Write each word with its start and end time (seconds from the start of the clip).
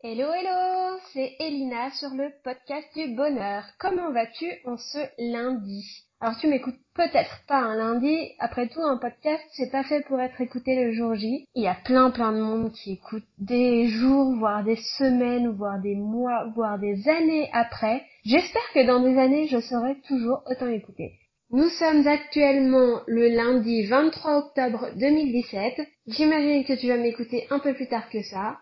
Hello 0.00 0.32
hello, 0.32 0.96
c'est 1.12 1.34
Elina 1.40 1.90
sur 1.90 2.10
le 2.10 2.30
podcast 2.44 2.86
du 2.94 3.16
bonheur. 3.16 3.64
Comment 3.80 4.12
vas-tu 4.12 4.46
en 4.64 4.76
ce 4.76 4.98
lundi? 5.18 5.84
Alors 6.20 6.38
tu 6.38 6.46
m'écoutes 6.46 6.78
peut-être 6.94 7.42
pas 7.48 7.58
un 7.58 7.74
lundi, 7.74 8.30
après 8.38 8.68
tout 8.68 8.80
un 8.80 8.96
podcast 8.98 9.42
c'est 9.54 9.72
pas 9.72 9.82
fait 9.82 10.02
pour 10.06 10.20
être 10.20 10.40
écouté 10.40 10.76
le 10.76 10.92
jour 10.92 11.16
J. 11.16 11.46
Il 11.56 11.64
y 11.64 11.66
a 11.66 11.74
plein 11.74 12.12
plein 12.12 12.30
de 12.30 12.40
monde 12.40 12.70
qui 12.70 12.92
écoute 12.92 13.24
des 13.38 13.88
jours, 13.88 14.36
voire 14.36 14.62
des 14.62 14.78
semaines, 14.98 15.48
voire 15.48 15.80
des 15.80 15.96
mois, 15.96 16.44
voire 16.54 16.78
des 16.78 17.08
années 17.08 17.50
après. 17.52 18.04
J'espère 18.24 18.72
que 18.72 18.86
dans 18.86 19.00
des 19.00 19.18
années 19.18 19.48
je 19.48 19.58
serai 19.58 20.00
toujours 20.06 20.44
autant 20.46 20.68
écouté. 20.68 21.14
Nous 21.50 21.68
sommes 21.70 22.06
actuellement 22.06 23.00
le 23.08 23.34
lundi 23.34 23.84
23 23.86 24.36
octobre 24.46 24.90
2017. 24.94 25.80
J'imagine 26.06 26.64
que 26.64 26.80
tu 26.80 26.86
vas 26.86 26.98
m'écouter 26.98 27.48
un 27.50 27.58
peu 27.58 27.74
plus 27.74 27.88
tard 27.88 28.08
que 28.10 28.22
ça. 28.22 28.58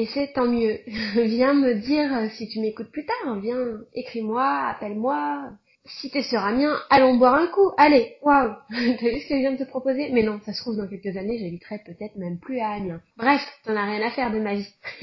Et 0.00 0.06
c'est 0.06 0.32
tant 0.32 0.46
mieux. 0.46 0.78
viens 1.14 1.52
me 1.52 1.74
dire 1.74 2.30
si 2.32 2.48
tu 2.48 2.58
m'écoutes 2.60 2.90
plus 2.90 3.04
tard. 3.04 3.38
Viens, 3.38 3.80
écris-moi, 3.92 4.42
appelle-moi. 4.70 5.50
Si 5.84 6.10
t'es 6.10 6.22
sur 6.22 6.40
Amiens, 6.40 6.78
allons 6.88 7.18
boire 7.18 7.34
un 7.34 7.48
coup. 7.48 7.70
Allez, 7.76 8.16
waouh 8.22 8.54
T'as 8.70 9.10
vu 9.10 9.20
ce 9.20 9.28
que 9.28 9.34
je 9.34 9.40
viens 9.40 9.52
de 9.52 9.62
te 9.62 9.68
proposer? 9.68 10.08
Mais 10.10 10.22
non, 10.22 10.40
ça 10.46 10.54
se 10.54 10.62
trouve 10.62 10.78
dans 10.78 10.88
quelques 10.88 11.14
années, 11.18 11.38
j'habiterai 11.38 11.80
peut-être 11.84 12.16
même 12.16 12.38
plus 12.38 12.60
à 12.60 12.70
Amiens. 12.70 13.02
Bref, 13.18 13.42
t'en 13.66 13.76
as 13.76 13.84
rien 13.84 14.00
à 14.00 14.10
faire 14.10 14.32
de 14.32 14.38
ma 14.38 14.54
vie. 14.54 14.74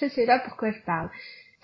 je 0.00 0.08
sais 0.08 0.24
pas 0.24 0.38
pourquoi 0.38 0.70
je 0.70 0.80
parle. 0.86 1.10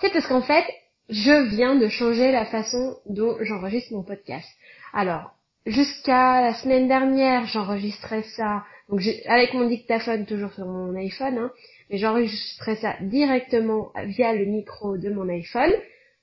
C'est 0.02 0.12
parce 0.12 0.26
qu'en 0.26 0.42
fait, 0.42 0.66
je 1.08 1.48
viens 1.48 1.74
de 1.74 1.88
changer 1.88 2.32
la 2.32 2.44
façon 2.44 2.96
dont 3.06 3.38
j'enregistre 3.40 3.94
mon 3.94 4.02
podcast. 4.02 4.48
Alors, 4.92 5.30
jusqu'à 5.64 6.42
la 6.42 6.52
semaine 6.52 6.86
dernière, 6.86 7.46
j'enregistrais 7.46 8.24
ça 8.36 8.62
donc 8.88 9.02
avec 9.26 9.52
mon 9.52 9.68
dictaphone 9.68 10.24
toujours 10.24 10.52
sur 10.54 10.64
mon 10.64 10.94
iPhone, 10.96 11.36
hein, 11.36 11.52
mais 11.90 11.98
j'enregistrais 11.98 12.76
ça 12.76 12.96
directement 13.00 13.92
via 14.04 14.32
le 14.34 14.44
micro 14.44 14.96
de 14.96 15.10
mon 15.10 15.28
iPhone. 15.28 15.72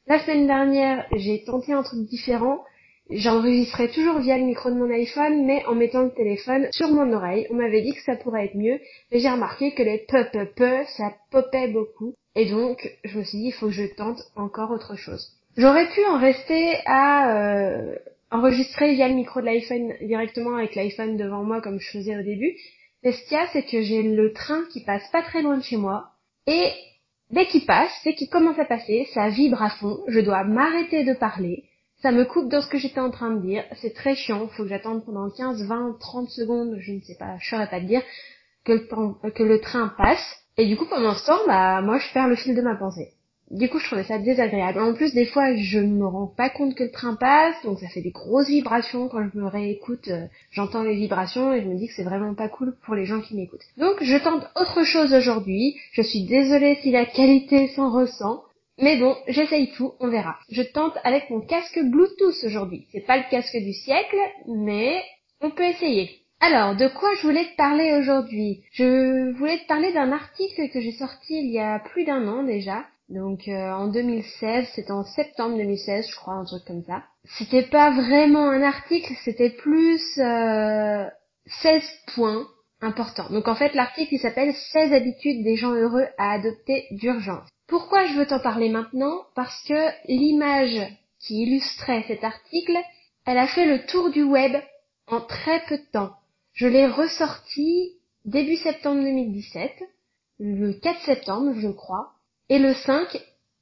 La 0.08 0.20
semaine 0.20 0.48
dernière, 0.48 1.08
j'ai 1.16 1.44
tenté 1.44 1.74
un 1.74 1.84
truc 1.84 2.02
différent. 2.08 2.64
J'enregistrais 3.10 3.90
toujours 3.90 4.20
via 4.20 4.38
le 4.38 4.46
micro 4.46 4.70
de 4.70 4.76
mon 4.76 4.90
iPhone, 4.90 5.46
mais 5.46 5.64
en 5.66 5.76
mettant 5.76 6.04
le 6.04 6.12
téléphone 6.12 6.68
sur 6.72 6.90
mon 6.90 7.12
oreille. 7.14 7.48
On 7.52 7.56
m'avait 7.56 7.82
dit 7.82 7.94
que 7.94 8.02
ça 8.02 8.16
pourrait 8.16 8.46
être 8.46 8.56
mieux, 8.56 8.80
mais 9.12 9.20
j'ai 9.20 9.30
remarqué 9.30 9.74
que 9.74 9.84
les 9.84 10.06
peu 10.08 10.26
peu 10.32 10.46
peu, 10.56 10.84
ça 10.98 11.14
popait 11.32 11.68
beaucoup. 11.68 12.14
Et 12.36 12.50
donc, 12.50 12.90
je 13.04 13.18
me 13.18 13.24
suis 13.24 13.38
dit, 13.38 13.48
il 13.48 13.54
faut 13.54 13.68
que 13.68 13.74
je 13.74 13.86
tente 13.96 14.22
encore 14.36 14.72
autre 14.72 14.96
chose. 14.96 15.32
J'aurais 15.58 15.88
pu 15.90 16.04
en 16.06 16.20
rester 16.20 16.76
à 16.86 17.38
euh, 17.38 17.96
enregistrer 18.32 18.94
via 18.94 19.08
le 19.08 19.16
micro 19.16 19.40
de 19.40 19.46
l'iPhone 19.46 19.94
directement 20.02 20.58
avec 20.58 20.76
l'iPhone 20.76 21.16
devant 21.16 21.44
moi 21.44 21.62
comme 21.62 21.80
je 21.80 21.92
faisais 21.92 22.18
au 22.18 22.24
début. 22.24 22.56
Mais 23.06 23.12
ce 23.12 23.22
qu'il 23.24 23.38
y 23.38 23.40
a, 23.40 23.48
c'est 23.54 23.64
que 23.64 23.84
j'ai 23.84 24.02
le 24.02 24.34
train 24.34 24.64
qui 24.72 24.84
passe 24.84 25.08
pas 25.12 25.22
très 25.22 25.44
loin 25.44 25.58
de 25.58 25.64
chez 25.64 25.78
moi. 25.78 26.10
Et 26.48 26.72
dès 27.30 27.46
qu'il 27.46 27.64
passe, 27.66 27.92
dès 28.04 28.16
qu'il 28.16 28.30
commence 28.30 28.58
à 28.58 28.66
passer, 28.66 29.08
ça 29.14 29.30
vibre 29.30 29.62
à 29.62 29.70
fond. 29.70 30.00
Je 30.08 30.20
dois 30.20 30.44
m'arrêter 30.44 31.04
de 31.04 31.14
parler. 31.14 31.66
Ça 32.02 32.12
me 32.12 32.26
coupe 32.26 32.50
dans 32.50 32.62
ce 32.62 32.68
que 32.68 32.80
j'étais 32.80 33.00
en 33.00 33.12
train 33.12 33.30
de 33.30 33.42
dire. 33.42 33.64
C'est 33.76 33.94
très 33.94 34.16
chiant. 34.16 34.48
Faut 34.48 34.64
que 34.64 34.70
j'attende 34.70 35.06
pendant 35.06 35.30
15, 35.30 35.68
20, 35.68 35.98
30 36.00 36.30
secondes, 36.30 36.78
je 36.80 36.94
ne 36.94 37.00
sais 37.02 37.16
pas, 37.16 37.38
je 37.40 37.48
saurais 37.48 37.70
pas 37.70 37.80
te 37.80 37.86
dire, 37.86 38.02
que 38.64 38.74
le, 38.74 39.30
que 39.30 39.44
le 39.44 39.62
train 39.62 39.94
passe. 39.98 40.44
Et 40.58 40.66
du 40.66 40.76
coup, 40.76 40.88
pendant 40.88 41.14
ce 41.14 41.26
temps, 41.28 41.46
bah, 41.46 41.82
moi, 41.82 42.00
je 42.00 42.12
perds 42.12 42.28
le 42.28 42.36
fil 42.36 42.56
de 42.56 42.62
ma 42.62 42.76
pensée 42.76 43.12
du 43.52 43.70
coup, 43.70 43.78
je 43.78 43.86
trouvais 43.86 44.04
ça 44.04 44.18
désagréable. 44.18 44.80
En 44.80 44.94
plus, 44.94 45.14
des 45.14 45.26
fois, 45.26 45.56
je 45.56 45.80
ne 45.80 45.94
me 45.94 46.08
rends 46.08 46.28
pas 46.28 46.50
compte 46.50 46.74
que 46.74 46.84
le 46.84 46.92
train 46.92 47.16
passe, 47.16 47.56
donc 47.64 47.80
ça 47.80 47.88
fait 47.88 48.02
des 48.02 48.12
grosses 48.12 48.48
vibrations. 48.48 49.08
Quand 49.08 49.24
je 49.32 49.38
me 49.38 49.46
réécoute, 49.46 50.08
euh, 50.08 50.26
j'entends 50.52 50.84
les 50.84 50.96
vibrations 50.96 51.54
et 51.54 51.62
je 51.62 51.68
me 51.68 51.76
dis 51.76 51.88
que 51.88 51.94
c'est 51.94 52.04
vraiment 52.04 52.34
pas 52.34 52.50
cool 52.50 52.76
pour 52.86 52.96
les 52.96 53.06
gens 53.06 53.22
qui 53.22 53.36
m'écoutent. 53.36 53.66
Donc, 53.78 54.02
je 54.02 54.18
tente 54.18 54.50
autre 54.56 54.84
chose 54.84 55.14
aujourd'hui. 55.14 55.76
Je 55.92 56.02
suis 56.02 56.26
désolée 56.26 56.80
si 56.82 56.92
la 56.92 57.06
qualité 57.06 57.68
s'en 57.70 57.92
ressent. 57.92 58.44
Mais 58.78 58.98
bon, 58.98 59.16
j'essaye 59.28 59.72
tout, 59.72 59.94
on 60.00 60.10
verra. 60.10 60.38
Je 60.50 60.62
tente 60.62 60.98
avec 61.04 61.30
mon 61.30 61.40
casque 61.40 61.80
Bluetooth 61.82 62.44
aujourd'hui. 62.44 62.88
C'est 62.92 63.06
pas 63.06 63.18
le 63.18 63.24
casque 63.30 63.58
du 63.58 63.74
siècle, 63.74 64.18
mais 64.48 65.02
on 65.40 65.52
peut 65.52 65.64
essayer. 65.64 66.10
Alors, 66.42 66.76
de 66.76 66.88
quoi 66.88 67.10
je 67.16 67.28
voulais 67.28 67.46
te 67.46 67.56
parler 67.56 67.94
aujourd'hui? 67.94 68.64
Je 68.74 69.32
voulais 69.38 69.60
te 69.60 69.68
parler 69.68 69.94
d'un 69.94 70.12
article 70.12 70.70
que 70.70 70.82
j'ai 70.82 70.92
sorti 70.92 71.40
il 71.40 71.52
y 71.52 71.60
a 71.60 71.80
plus 71.80 72.04
d'un 72.04 72.28
an 72.28 72.44
déjà, 72.44 72.84
donc 73.10 73.48
euh, 73.48 73.72
en 73.72 73.88
2016, 73.88 74.68
c'était 74.74 74.92
en 74.92 75.04
septembre 75.04 75.58
2016, 75.58 76.08
je 76.10 76.16
crois, 76.16 76.34
un 76.34 76.46
truc 76.46 76.64
comme 76.66 76.84
ça. 76.84 77.04
C'était 77.38 77.68
pas 77.68 77.92
vraiment 77.92 78.50
un 78.50 78.64
article, 78.64 79.14
c'était 79.24 79.52
plus 79.52 80.02
euh, 80.18 81.06
16 81.62 81.84
points 82.16 82.48
importants. 82.82 83.30
Donc 83.30 83.48
en 83.48 83.56
fait, 83.56 83.74
l'article 83.74 84.16
il 84.16 84.20
s'appelle 84.20 84.54
16 84.54 84.94
habitudes 84.94 85.44
des 85.44 85.56
gens 85.56 85.74
heureux 85.74 86.08
à 86.18 86.32
adopter 86.32 86.88
d'urgence. 86.92 87.48
Pourquoi 87.68 88.06
je 88.06 88.14
veux 88.14 88.26
t'en 88.26 88.40
parler 88.40 88.70
maintenant? 88.70 89.22
Parce 89.36 89.64
que 89.68 89.90
l'image 90.08 90.82
qui 91.20 91.44
illustrait 91.44 92.06
cet 92.08 92.24
article, 92.24 92.78
elle 93.26 93.38
a 93.38 93.48
fait 93.48 93.66
le 93.66 93.86
tour 93.86 94.12
du 94.12 94.24
web 94.24 94.54
en 95.08 95.22
très 95.22 95.64
peu 95.68 95.78
de 95.78 95.92
temps. 95.92 96.14
Je 96.54 96.68
l'ai 96.68 96.88
ressortie 96.88 97.94
début 98.24 98.56
septembre 98.56 99.02
2017, 99.02 99.72
le 100.40 100.74
4 100.74 101.00
septembre 101.02 101.54
je 101.60 101.70
crois, 101.70 102.15
et 102.50 102.60
le 102.60 102.74
5, 102.74 103.18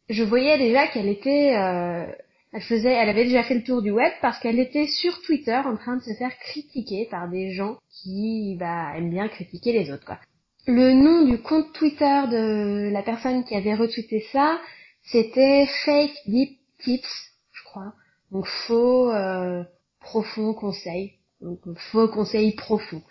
je 0.09 0.23
voyais 0.23 0.57
déjà 0.57 0.87
qu'elle 0.87 1.07
était, 1.07 1.55
euh, 1.55 2.05
elle 2.51 2.61
faisait, 2.61 2.91
elle 2.91 3.09
avait 3.09 3.25
déjà 3.25 3.43
fait 3.43 3.55
le 3.55 3.63
tour 3.63 3.81
du 3.81 3.91
web 3.91 4.11
parce 4.21 4.39
qu'elle 4.39 4.59
était 4.59 4.87
sur 4.87 5.21
Twitter 5.21 5.55
en 5.55 5.77
train 5.77 5.97
de 5.97 6.01
se 6.01 6.13
faire 6.13 6.37
critiquer 6.37 7.07
par 7.09 7.29
des 7.29 7.53
gens 7.53 7.77
qui, 7.89 8.57
bah, 8.59 8.93
aiment 8.97 9.09
bien 9.11 9.27
critiquer 9.27 9.71
les 9.71 9.91
autres, 9.91 10.05
quoi. 10.05 10.19
Le 10.65 10.93
nom 10.93 11.25
du 11.25 11.41
compte 11.41 11.73
Twitter 11.73 12.21
de 12.31 12.89
la 12.91 13.03
personne 13.03 13.43
qui 13.43 13.55
avait 13.55 13.75
retweeté 13.75 14.21
ça, 14.31 14.59
c'était 15.03 15.67
Fake 15.83 16.15
Deep 16.25 16.57
Tips, 16.79 17.33
je 17.51 17.63
crois. 17.65 17.93
Donc 18.31 18.47
faux, 18.47 19.11
euh, 19.11 19.63
profond 19.99 20.53
conseil. 20.53 21.13
Donc 21.41 21.59
faux 21.91 22.07
conseil 22.07 22.53
profond. 22.53 23.01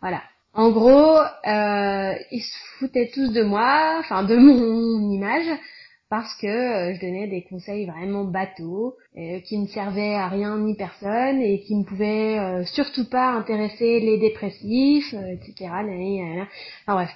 Voilà. 0.00 0.22
En 0.56 0.70
gros, 0.70 1.18
euh, 1.18 2.14
ils 2.30 2.40
se 2.40 2.78
foutaient 2.78 3.10
tous 3.12 3.30
de 3.30 3.42
moi, 3.42 3.96
enfin 4.00 4.24
de 4.24 4.36
mon 4.36 5.10
image, 5.10 5.46
parce 6.08 6.34
que 6.40 6.46
euh, 6.46 6.94
je 6.94 7.00
donnais 7.00 7.28
des 7.28 7.42
conseils 7.42 7.84
vraiment 7.84 8.24
bateaux, 8.24 8.94
euh, 9.18 9.40
qui 9.40 9.58
ne 9.58 9.66
servaient 9.66 10.14
à 10.14 10.28
rien 10.28 10.56
ni 10.56 10.74
personne 10.74 11.42
et 11.42 11.60
qui 11.60 11.76
ne 11.76 11.84
pouvaient 11.84 12.38
euh, 12.38 12.64
surtout 12.64 13.06
pas 13.06 13.32
intéresser 13.32 14.00
les 14.00 14.16
dépressifs, 14.16 15.12
etc. 15.12 15.70
Enfin 16.86 16.94
bref, 16.94 17.10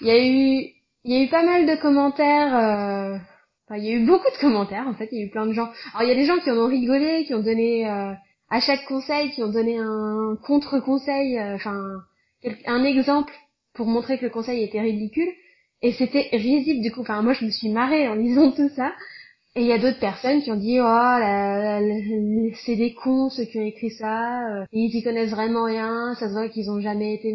il 0.00 0.08
y 0.08 0.10
a 0.10 0.18
eu, 0.18 0.66
il 1.04 1.12
y 1.12 1.20
a 1.20 1.22
eu 1.22 1.28
pas 1.28 1.44
mal 1.44 1.66
de 1.66 1.80
commentaires. 1.80 3.20
Enfin, 3.68 3.76
il 3.76 3.84
y 3.84 3.90
a 3.90 3.94
eu 3.94 4.06
beaucoup 4.06 4.28
de 4.28 4.40
commentaires 4.40 4.88
en 4.88 4.94
fait. 4.94 5.08
Il 5.12 5.18
y 5.18 5.22
a 5.22 5.26
eu 5.26 5.30
plein 5.30 5.46
de 5.46 5.52
gens. 5.52 5.70
Alors 5.94 6.02
il 6.02 6.08
y 6.08 6.12
a 6.12 6.16
des 6.16 6.24
gens 6.24 6.38
qui 6.40 6.50
en 6.50 6.56
ont 6.56 6.68
rigolé, 6.68 7.24
qui 7.26 7.34
ont 7.34 7.42
donné 7.42 7.86
à 7.86 8.60
chaque 8.60 8.84
conseil, 8.86 9.30
qui 9.30 9.42
ont 9.44 9.52
donné 9.52 9.78
un 9.78 10.36
contre-conseil. 10.44 11.40
Enfin 11.40 11.78
un 12.66 12.84
exemple 12.84 13.32
pour 13.74 13.86
montrer 13.86 14.18
que 14.18 14.24
le 14.24 14.30
conseil 14.30 14.62
était 14.62 14.80
ridicule 14.80 15.28
et 15.82 15.92
c'était 15.92 16.28
risible 16.32 16.80
du 16.80 16.92
coup. 16.92 17.00
Enfin 17.00 17.22
moi 17.22 17.32
je 17.32 17.44
me 17.44 17.50
suis 17.50 17.68
marrée 17.68 18.08
en 18.08 18.14
lisant 18.14 18.52
tout 18.52 18.68
ça. 18.70 18.92
Et 19.54 19.60
il 19.60 19.66
y 19.66 19.72
a 19.72 19.78
d'autres 19.78 20.00
personnes 20.00 20.40
qui 20.40 20.50
ont 20.50 20.56
dit 20.56 20.78
oh 20.80 22.52
c'est 22.64 22.76
des 22.76 22.94
cons 22.94 23.28
ceux 23.28 23.44
qui 23.44 23.58
ont 23.58 23.66
écrit 23.66 23.90
ça 23.90 24.48
euh, 24.48 24.64
ils 24.72 24.96
y 24.96 25.02
connaissent 25.02 25.32
vraiment 25.32 25.64
rien 25.64 26.14
ça 26.14 26.28
se 26.28 26.32
voit 26.32 26.48
qu'ils 26.48 26.70
ont 26.70 26.80
jamais 26.80 27.12
été 27.12 27.34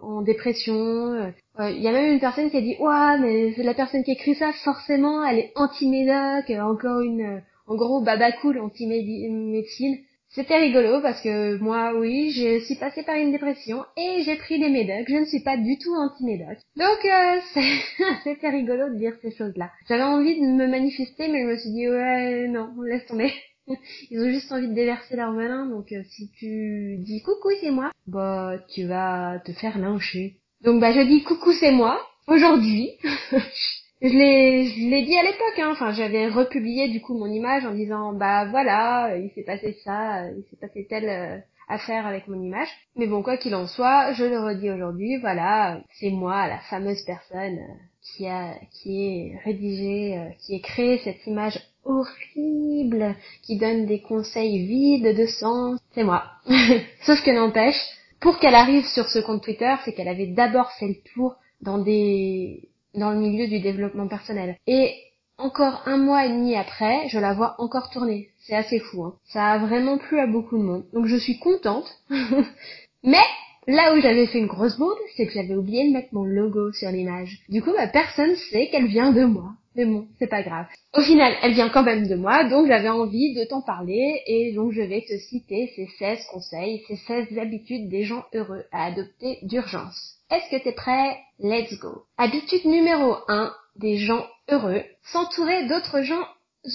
en 0.00 0.22
dépression 0.22 0.74
euh, 0.74 1.30
il 1.70 1.82
y 1.82 1.88
a 1.88 1.92
même 1.92 2.14
une 2.14 2.20
personne 2.20 2.50
qui 2.50 2.56
a 2.56 2.62
dit 2.62 2.76
ouais 2.80 3.18
mais 3.20 3.54
la 3.62 3.74
personne 3.74 4.02
qui 4.02 4.12
écrit 4.12 4.34
ça 4.34 4.50
forcément 4.64 5.22
elle 5.22 5.40
est 5.40 5.52
anti-médoc 5.56 6.50
encore 6.58 7.02
une 7.02 7.42
en 7.66 7.74
gros 7.76 8.00
baba 8.00 8.32
cool 8.32 8.60
anti-médecine 8.60 9.98
c'était 10.30 10.58
rigolo 10.58 11.00
parce 11.00 11.20
que 11.22 11.56
moi, 11.58 11.94
oui, 11.98 12.30
je 12.30 12.60
suis 12.64 12.76
passée 12.76 13.02
par 13.02 13.16
une 13.16 13.32
dépression 13.32 13.84
et 13.96 14.22
j'ai 14.22 14.36
pris 14.36 14.58
des 14.58 14.68
médocs. 14.68 15.08
Je 15.08 15.16
ne 15.16 15.24
suis 15.24 15.40
pas 15.40 15.56
du 15.56 15.78
tout 15.78 15.94
anti-médoc. 15.94 16.58
Donc, 16.76 17.04
euh, 17.04 17.40
c'était 18.24 18.50
rigolo 18.50 18.90
de 18.90 18.98
dire 18.98 19.14
ces 19.22 19.30
choses-là. 19.30 19.70
J'avais 19.88 20.02
envie 20.02 20.38
de 20.38 20.44
me 20.44 20.66
manifester, 20.66 21.28
mais 21.28 21.42
je 21.42 21.46
me 21.46 21.56
suis 21.56 21.70
dit, 21.70 21.88
ouais, 21.88 22.46
non, 22.48 22.70
laisse 22.82 23.06
tomber. 23.06 23.32
Ils 24.10 24.20
ont 24.20 24.30
juste 24.30 24.52
envie 24.52 24.68
de 24.68 24.74
déverser 24.74 25.16
leur 25.16 25.32
venin, 25.32 25.66
donc 25.66 25.92
euh, 25.92 26.02
si 26.10 26.30
tu 26.38 26.96
dis 26.98 27.22
coucou 27.22 27.50
c'est 27.60 27.70
moi, 27.70 27.92
bah 28.06 28.54
tu 28.74 28.86
vas 28.86 29.40
te 29.44 29.52
faire 29.52 29.78
lyncher. 29.78 30.36
Donc 30.62 30.80
bah 30.80 30.92
je 30.92 31.00
dis 31.00 31.22
coucou 31.22 31.52
c'est 31.52 31.72
moi, 31.72 32.00
aujourd'hui. 32.26 32.90
Je 34.00 34.08
l'ai, 34.08 34.66
je 34.66 34.88
l'ai 34.88 35.02
dit 35.02 35.16
à 35.16 35.24
l'époque, 35.24 35.58
hein. 35.58 35.70
enfin 35.72 35.92
j'avais 35.92 36.28
republié 36.28 36.88
du 36.88 37.00
coup 37.00 37.18
mon 37.18 37.26
image 37.26 37.66
en 37.66 37.74
disant 37.74 38.12
bah 38.12 38.44
voilà, 38.44 39.16
il 39.16 39.30
s'est 39.30 39.42
passé 39.42 39.76
ça, 39.84 40.30
il 40.30 40.44
s'est 40.48 40.56
passé 40.60 40.86
telle 40.88 41.08
euh, 41.08 41.38
affaire 41.68 42.06
avec 42.06 42.28
mon 42.28 42.40
image. 42.40 42.68
Mais 42.94 43.08
bon 43.08 43.24
quoi 43.24 43.36
qu'il 43.36 43.56
en 43.56 43.66
soit, 43.66 44.12
je 44.12 44.24
le 44.24 44.38
redis 44.38 44.70
aujourd'hui, 44.70 45.16
voilà, 45.18 45.80
c'est 45.98 46.10
moi, 46.10 46.46
la 46.46 46.58
fameuse 46.70 47.02
personne 47.04 47.58
euh, 47.58 47.74
qui 48.02 48.28
a, 48.28 48.54
qui 48.70 49.04
est 49.04 49.38
rédigé, 49.44 50.16
euh, 50.16 50.30
qui 50.38 50.54
a 50.54 50.60
créé 50.60 50.98
cette 50.98 51.26
image 51.26 51.58
horrible, 51.84 53.16
qui 53.42 53.58
donne 53.58 53.86
des 53.86 54.00
conseils 54.00 54.64
vides 54.64 55.16
de 55.16 55.26
sens, 55.26 55.80
c'est 55.92 56.04
moi. 56.04 56.22
Sauf 57.02 57.20
que 57.24 57.34
n'empêche, 57.34 57.80
pour 58.20 58.38
qu'elle 58.38 58.54
arrive 58.54 58.84
sur 58.84 59.08
ce 59.08 59.18
compte 59.18 59.42
Twitter, 59.42 59.74
c'est 59.84 59.92
qu'elle 59.92 60.08
avait 60.08 60.28
d'abord 60.28 60.70
fait 60.78 60.86
le 60.86 61.12
tour 61.14 61.34
dans 61.62 61.78
des 61.78 62.68
dans 62.94 63.10
le 63.10 63.18
milieu 63.18 63.46
du 63.46 63.60
développement 63.60 64.08
personnel. 64.08 64.56
Et 64.66 64.94
encore 65.38 65.82
un 65.86 65.96
mois 65.96 66.26
et 66.26 66.30
demi 66.30 66.56
après, 66.56 67.08
je 67.08 67.18
la 67.18 67.32
vois 67.32 67.54
encore 67.58 67.90
tourner. 67.90 68.28
C'est 68.38 68.56
assez 68.56 68.80
fou. 68.80 69.04
Hein. 69.04 69.14
Ça 69.24 69.46
a 69.46 69.58
vraiment 69.58 69.98
plu 69.98 70.18
à 70.18 70.26
beaucoup 70.26 70.58
de 70.58 70.62
monde. 70.62 70.84
Donc 70.92 71.06
je 71.06 71.16
suis 71.16 71.38
contente. 71.38 71.88
Mais 73.04 73.22
là 73.68 73.94
où 73.94 74.00
j'avais 74.00 74.26
fait 74.26 74.38
une 74.38 74.46
grosse 74.46 74.76
bourde, 74.76 74.98
c'est 75.16 75.26
que 75.26 75.32
j'avais 75.32 75.54
oublié 75.54 75.88
de 75.88 75.92
mettre 75.92 76.12
mon 76.12 76.24
logo 76.24 76.72
sur 76.72 76.90
l'image. 76.90 77.38
Du 77.48 77.62
coup, 77.62 77.72
bah, 77.72 77.86
personne 77.86 78.34
sait 78.50 78.68
qu'elle 78.70 78.86
vient 78.86 79.12
de 79.12 79.24
moi. 79.24 79.52
Mais 79.78 79.84
bon, 79.84 80.08
c'est 80.18 80.26
pas 80.26 80.42
grave. 80.42 80.66
Au 80.92 81.02
final, 81.02 81.32
elle 81.40 81.54
vient 81.54 81.68
quand 81.68 81.84
même 81.84 82.08
de 82.08 82.16
moi, 82.16 82.42
donc 82.42 82.66
j'avais 82.66 82.88
envie 82.88 83.32
de 83.34 83.44
t'en 83.44 83.62
parler, 83.62 84.22
et 84.26 84.52
donc 84.52 84.72
je 84.72 84.82
vais 84.82 85.02
te 85.02 85.16
citer 85.16 85.72
ces 85.76 85.86
16 86.00 86.18
conseils, 86.32 86.82
ces 86.88 86.96
16 86.96 87.38
habitudes 87.38 87.88
des 87.88 88.02
gens 88.02 88.24
heureux 88.34 88.64
à 88.72 88.86
adopter 88.86 89.38
d'urgence. 89.42 90.16
Est-ce 90.32 90.50
que 90.50 90.64
t'es 90.64 90.72
prêt? 90.72 91.16
Let's 91.38 91.78
go. 91.78 92.02
Habitude 92.16 92.64
numéro 92.64 93.18
1 93.28 93.52
des 93.76 93.98
gens 93.98 94.26
heureux, 94.50 94.82
s'entourer 95.12 95.68
d'autres 95.68 96.02
gens 96.02 96.26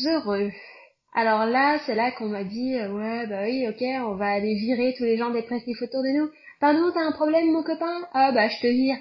heureux. 0.07 0.51
Alors 1.13 1.45
là, 1.45 1.79
c'est 1.85 1.95
là 1.95 2.11
qu'on 2.11 2.29
m'a 2.29 2.45
dit, 2.45 2.75
euh, 2.75 2.89
ouais, 2.89 3.27
bah 3.27 3.43
oui, 3.43 3.67
ok, 3.67 3.83
on 4.09 4.15
va 4.15 4.27
aller 4.27 4.55
virer 4.55 4.95
tous 4.97 5.03
les 5.03 5.17
gens 5.17 5.29
dépressifs 5.29 5.81
autour 5.81 6.03
de 6.03 6.17
nous. 6.17 6.29
Pardon, 6.61 6.89
t'as 6.93 7.01
un 7.01 7.11
problème, 7.11 7.51
mon 7.51 7.63
copain? 7.63 8.07
Ah 8.13 8.31
bah, 8.31 8.47
je 8.47 8.61
te 8.61 8.67
vire. 8.67 8.95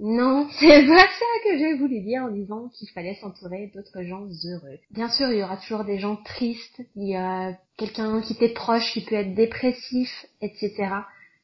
Non, 0.00 0.48
c'est 0.58 0.86
pas 0.86 0.96
ça 0.96 1.26
que 1.44 1.58
j'ai 1.58 1.74
voulu 1.74 2.00
dire 2.00 2.24
en 2.24 2.30
disant 2.30 2.70
qu'il 2.74 2.88
fallait 2.88 3.16
s'entourer 3.20 3.70
d'autres 3.74 4.02
gens 4.02 4.26
heureux. 4.44 4.78
Bien 4.90 5.10
sûr, 5.10 5.30
il 5.30 5.38
y 5.38 5.42
aura 5.42 5.58
toujours 5.58 5.84
des 5.84 5.98
gens 5.98 6.16
tristes, 6.16 6.80
il 6.96 7.08
y 7.08 7.16
a 7.16 7.52
quelqu'un 7.76 8.22
qui 8.22 8.34
t'est 8.34 8.54
proche 8.54 8.92
qui 8.92 9.02
peut 9.02 9.16
être 9.16 9.34
dépressif, 9.34 10.26
etc. 10.40 10.72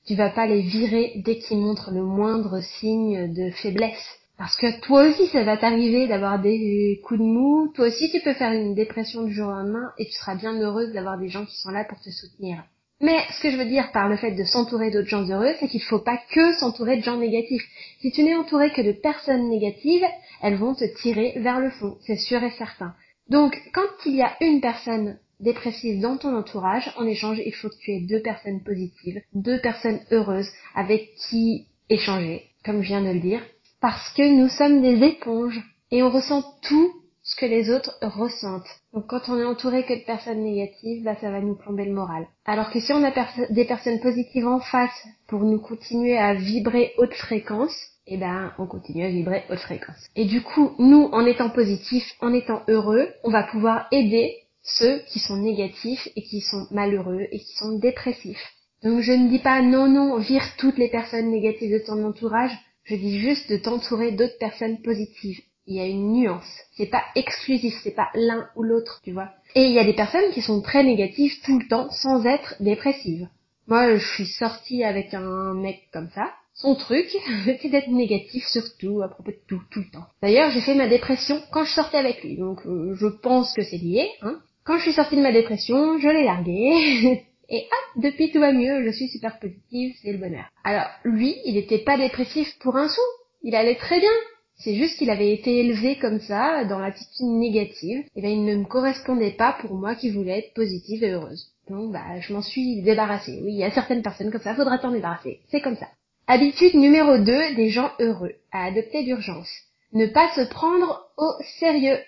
Tu 0.06 0.14
vas 0.14 0.30
pas 0.30 0.46
les 0.46 0.62
virer 0.62 1.20
dès 1.24 1.38
qu'ils 1.38 1.58
montrent 1.58 1.90
le 1.92 2.02
moindre 2.02 2.60
signe 2.62 3.32
de 3.32 3.50
faiblesse. 3.50 4.18
Parce 4.38 4.56
que 4.56 4.80
toi 4.80 5.08
aussi, 5.08 5.26
ça 5.28 5.44
va 5.44 5.56
t'arriver 5.56 6.06
d'avoir 6.06 6.40
des 6.40 7.00
coups 7.04 7.20
de 7.20 7.24
mou. 7.24 7.72
Toi 7.74 7.88
aussi, 7.88 8.10
tu 8.10 8.20
peux 8.20 8.34
faire 8.34 8.52
une 8.52 8.74
dépression 8.74 9.22
du 9.22 9.32
jour 9.32 9.48
au 9.48 9.52
lendemain 9.52 9.92
et 9.98 10.06
tu 10.06 10.12
seras 10.12 10.34
bien 10.34 10.58
heureuse 10.60 10.92
d'avoir 10.92 11.18
des 11.18 11.28
gens 11.28 11.46
qui 11.46 11.56
sont 11.56 11.70
là 11.70 11.84
pour 11.84 11.98
te 12.00 12.10
soutenir. 12.10 12.62
Mais 13.00 13.18
ce 13.30 13.42
que 13.42 13.50
je 13.50 13.56
veux 13.56 13.66
dire 13.66 13.92
par 13.92 14.08
le 14.08 14.16
fait 14.16 14.32
de 14.32 14.44
s'entourer 14.44 14.90
d'autres 14.90 15.08
gens 15.08 15.28
heureux, 15.28 15.54
c'est 15.60 15.68
qu'il 15.68 15.80
ne 15.80 15.86
faut 15.86 15.98
pas 15.98 16.18
que 16.30 16.54
s'entourer 16.54 16.96
de 16.96 17.02
gens 17.02 17.18
négatifs. 17.18 17.64
Si 18.00 18.10
tu 18.10 18.22
n'es 18.22 18.34
entouré 18.34 18.72
que 18.72 18.80
de 18.80 18.92
personnes 18.92 19.50
négatives, 19.50 20.06
elles 20.42 20.56
vont 20.56 20.74
te 20.74 20.84
tirer 21.02 21.34
vers 21.36 21.60
le 21.60 21.70
fond, 21.70 21.98
c'est 22.06 22.16
sûr 22.16 22.42
et 22.42 22.52
certain. 22.52 22.94
Donc, 23.28 23.60
quand 23.74 24.06
il 24.06 24.16
y 24.16 24.22
a 24.22 24.32
une 24.40 24.60
personne 24.60 25.18
dépressive 25.40 26.00
dans 26.00 26.16
ton 26.16 26.34
entourage, 26.34 26.90
en 26.96 27.06
échange, 27.06 27.40
il 27.44 27.54
faut 27.54 27.68
que 27.68 27.78
tu 27.80 27.92
aies 27.92 28.06
deux 28.06 28.22
personnes 28.22 28.62
positives, 28.62 29.20
deux 29.34 29.60
personnes 29.60 30.00
heureuses 30.10 30.48
avec 30.74 31.10
qui 31.28 31.66
échanger, 31.90 32.44
comme 32.64 32.82
je 32.82 32.88
viens 32.88 33.02
de 33.02 33.12
le 33.12 33.20
dire, 33.20 33.42
parce 33.80 34.08
que 34.14 34.22
nous 34.22 34.48
sommes 34.48 34.80
des 34.80 35.04
éponges 35.04 35.60
et 35.90 36.02
on 36.02 36.10
ressent 36.10 36.42
tout 36.62 36.92
ce 37.26 37.34
que 37.34 37.44
les 37.44 37.70
autres 37.70 37.98
ressentent. 38.00 38.80
Donc 38.94 39.08
quand 39.08 39.28
on 39.28 39.38
est 39.38 39.44
entouré 39.44 39.84
que 39.84 39.94
de 39.94 40.04
personnes 40.04 40.44
négatives, 40.44 41.02
bah 41.02 41.16
ça 41.20 41.30
va 41.30 41.40
nous 41.40 41.56
plomber 41.56 41.84
le 41.84 41.92
moral. 41.92 42.26
Alors 42.44 42.70
que 42.70 42.78
si 42.80 42.92
on 42.92 43.02
a 43.02 43.12
des 43.50 43.64
personnes 43.64 44.00
positives 44.00 44.46
en 44.46 44.60
face 44.60 45.06
pour 45.26 45.40
nous 45.40 45.58
continuer 45.58 46.16
à 46.16 46.34
vibrer 46.34 46.92
haute 46.98 47.14
fréquence, 47.14 47.76
eh 48.06 48.16
ben 48.16 48.52
on 48.58 48.66
continue 48.66 49.04
à 49.04 49.08
vibrer 49.08 49.42
haute 49.50 49.58
fréquence. 49.58 50.06
Et 50.14 50.26
du 50.26 50.40
coup, 50.40 50.70
nous, 50.78 51.08
en 51.12 51.26
étant 51.26 51.50
positifs, 51.50 52.14
en 52.20 52.32
étant 52.32 52.62
heureux, 52.68 53.08
on 53.24 53.30
va 53.30 53.42
pouvoir 53.42 53.88
aider 53.90 54.32
ceux 54.62 55.00
qui 55.08 55.18
sont 55.18 55.36
négatifs 55.36 56.08
et 56.14 56.22
qui 56.22 56.40
sont 56.40 56.68
malheureux 56.70 57.26
et 57.32 57.40
qui 57.40 57.56
sont 57.56 57.78
dépressifs. 57.78 58.52
Donc 58.84 59.00
je 59.00 59.12
ne 59.12 59.28
dis 59.28 59.40
pas 59.40 59.62
non, 59.62 59.88
non, 59.88 60.18
vire 60.18 60.44
toutes 60.58 60.78
les 60.78 60.90
personnes 60.90 61.30
négatives 61.30 61.72
de 61.72 61.84
ton 61.84 62.04
entourage, 62.04 62.56
je 62.84 62.94
dis 62.94 63.18
juste 63.18 63.50
de 63.50 63.56
t'entourer 63.56 64.12
d'autres 64.12 64.38
personnes 64.38 64.80
positives. 64.80 65.40
Il 65.66 65.76
y 65.76 65.80
a 65.80 65.86
une 65.86 66.12
nuance. 66.12 66.60
C'est 66.76 66.90
pas 66.90 67.02
exclusif, 67.14 67.74
c'est 67.82 67.94
pas 67.94 68.08
l'un 68.14 68.48
ou 68.54 68.62
l'autre, 68.62 69.00
tu 69.02 69.12
vois. 69.12 69.30
Et 69.54 69.64
il 69.64 69.72
y 69.72 69.78
a 69.78 69.84
des 69.84 69.94
personnes 69.94 70.30
qui 70.32 70.42
sont 70.42 70.60
très 70.62 70.84
négatives 70.84 71.40
tout 71.44 71.58
le 71.58 71.66
temps 71.66 71.90
sans 71.90 72.24
être 72.24 72.54
dépressives. 72.60 73.28
Moi, 73.66 73.96
je 73.96 74.14
suis 74.14 74.26
sortie 74.26 74.84
avec 74.84 75.12
un 75.12 75.54
mec 75.54 75.88
comme 75.92 76.08
ça. 76.14 76.32
Son 76.54 76.74
truc, 76.74 77.06
c'était 77.44 77.68
d'être 77.68 77.88
négatif 77.88 78.46
surtout 78.46 79.02
à 79.02 79.08
propos 79.08 79.32
de 79.32 79.38
tout, 79.48 79.60
tout 79.70 79.80
le 79.80 79.90
temps. 79.90 80.06
D'ailleurs, 80.22 80.50
j'ai 80.52 80.60
fait 80.60 80.74
ma 80.74 80.88
dépression 80.88 81.42
quand 81.52 81.64
je 81.64 81.72
sortais 81.72 81.98
avec 81.98 82.22
lui, 82.22 82.36
donc 82.36 82.60
euh, 82.66 82.94
je 82.94 83.08
pense 83.08 83.52
que 83.52 83.62
c'est 83.62 83.76
lié. 83.76 84.08
Hein. 84.22 84.40
Quand 84.64 84.78
je 84.78 84.82
suis 84.82 84.92
sortie 84.92 85.16
de 85.16 85.22
ma 85.22 85.32
dépression, 85.32 85.98
je 85.98 86.08
l'ai 86.08 86.24
largué. 86.24 87.24
Et 87.48 87.60
hop, 87.60 88.02
depuis 88.02 88.32
tout 88.32 88.40
va 88.40 88.52
mieux, 88.52 88.84
je 88.84 88.90
suis 88.90 89.08
super 89.08 89.38
positive, 89.38 89.94
c'est 90.02 90.12
le 90.12 90.18
bonheur. 90.18 90.46
Alors, 90.64 90.86
lui, 91.04 91.36
il 91.44 91.54
n'était 91.54 91.78
pas 91.78 91.96
dépressif 91.96 92.58
pour 92.58 92.76
un 92.76 92.88
sou. 92.88 93.00
Il 93.42 93.54
allait 93.54 93.76
très 93.76 94.00
bien. 94.00 94.10
C'est 94.58 94.74
juste 94.74 94.98
qu'il 94.98 95.10
avait 95.10 95.32
été 95.32 95.58
élevé 95.58 95.96
comme 95.96 96.20
ça, 96.20 96.64
dans 96.64 96.78
l'attitude 96.78 97.26
négative. 97.26 98.04
Et 98.16 98.20
bien, 98.22 98.30
il 98.30 98.44
ne 98.44 98.56
me 98.56 98.64
correspondait 98.64 99.32
pas 99.36 99.56
pour 99.60 99.74
moi 99.74 99.94
qui 99.94 100.10
voulais 100.10 100.38
être 100.38 100.54
positive 100.54 101.04
et 101.04 101.10
heureuse. 101.10 101.52
Donc, 101.68 101.92
bah, 101.92 102.20
je 102.20 102.32
m'en 102.32 102.42
suis 102.42 102.82
débarrassée. 102.82 103.40
Oui, 103.42 103.52
il 103.52 103.58
y 103.58 103.64
a 103.64 103.70
certaines 103.70 104.02
personnes 104.02 104.30
comme 104.30 104.40
ça, 104.40 104.54
faudra 104.54 104.78
t'en 104.78 104.92
débarrasser. 104.92 105.40
C'est 105.50 105.60
comme 105.60 105.76
ça. 105.76 105.88
Habitude 106.26 106.74
numéro 106.74 107.18
2 107.18 107.54
des 107.54 107.68
gens 107.68 107.90
heureux, 108.00 108.32
à 108.50 108.64
adopter 108.66 109.04
d'urgence. 109.04 109.50
Ne 109.92 110.06
pas 110.06 110.28
se 110.34 110.48
prendre 110.48 111.08
au 111.16 111.30
sérieux. 111.60 111.98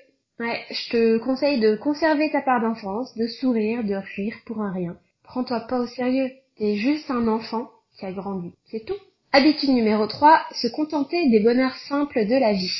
Ouais, 0.40 0.60
je 0.70 0.90
te 0.90 1.18
conseille 1.18 1.60
de 1.60 1.76
conserver 1.76 2.30
ta 2.30 2.42
part 2.42 2.60
d'enfance, 2.60 3.16
de 3.16 3.26
sourire, 3.26 3.84
de 3.84 3.94
rire 4.16 4.36
pour 4.46 4.60
un 4.62 4.72
rien. 4.72 4.96
Prends-toi 5.24 5.60
pas 5.60 5.80
au 5.80 5.86
sérieux. 5.86 6.30
T'es 6.56 6.76
juste 6.76 7.10
un 7.10 7.28
enfant 7.28 7.70
qui 7.98 8.06
a 8.06 8.12
grandi. 8.12 8.52
C'est 8.70 8.84
tout. 8.84 8.98
Habitude 9.30 9.70
numéro 9.70 10.06
3, 10.06 10.40
se 10.52 10.68
contenter 10.68 11.28
des 11.28 11.40
bonheurs 11.40 11.76
simples 11.86 12.24
de 12.24 12.34
la 12.34 12.54
vie. 12.54 12.72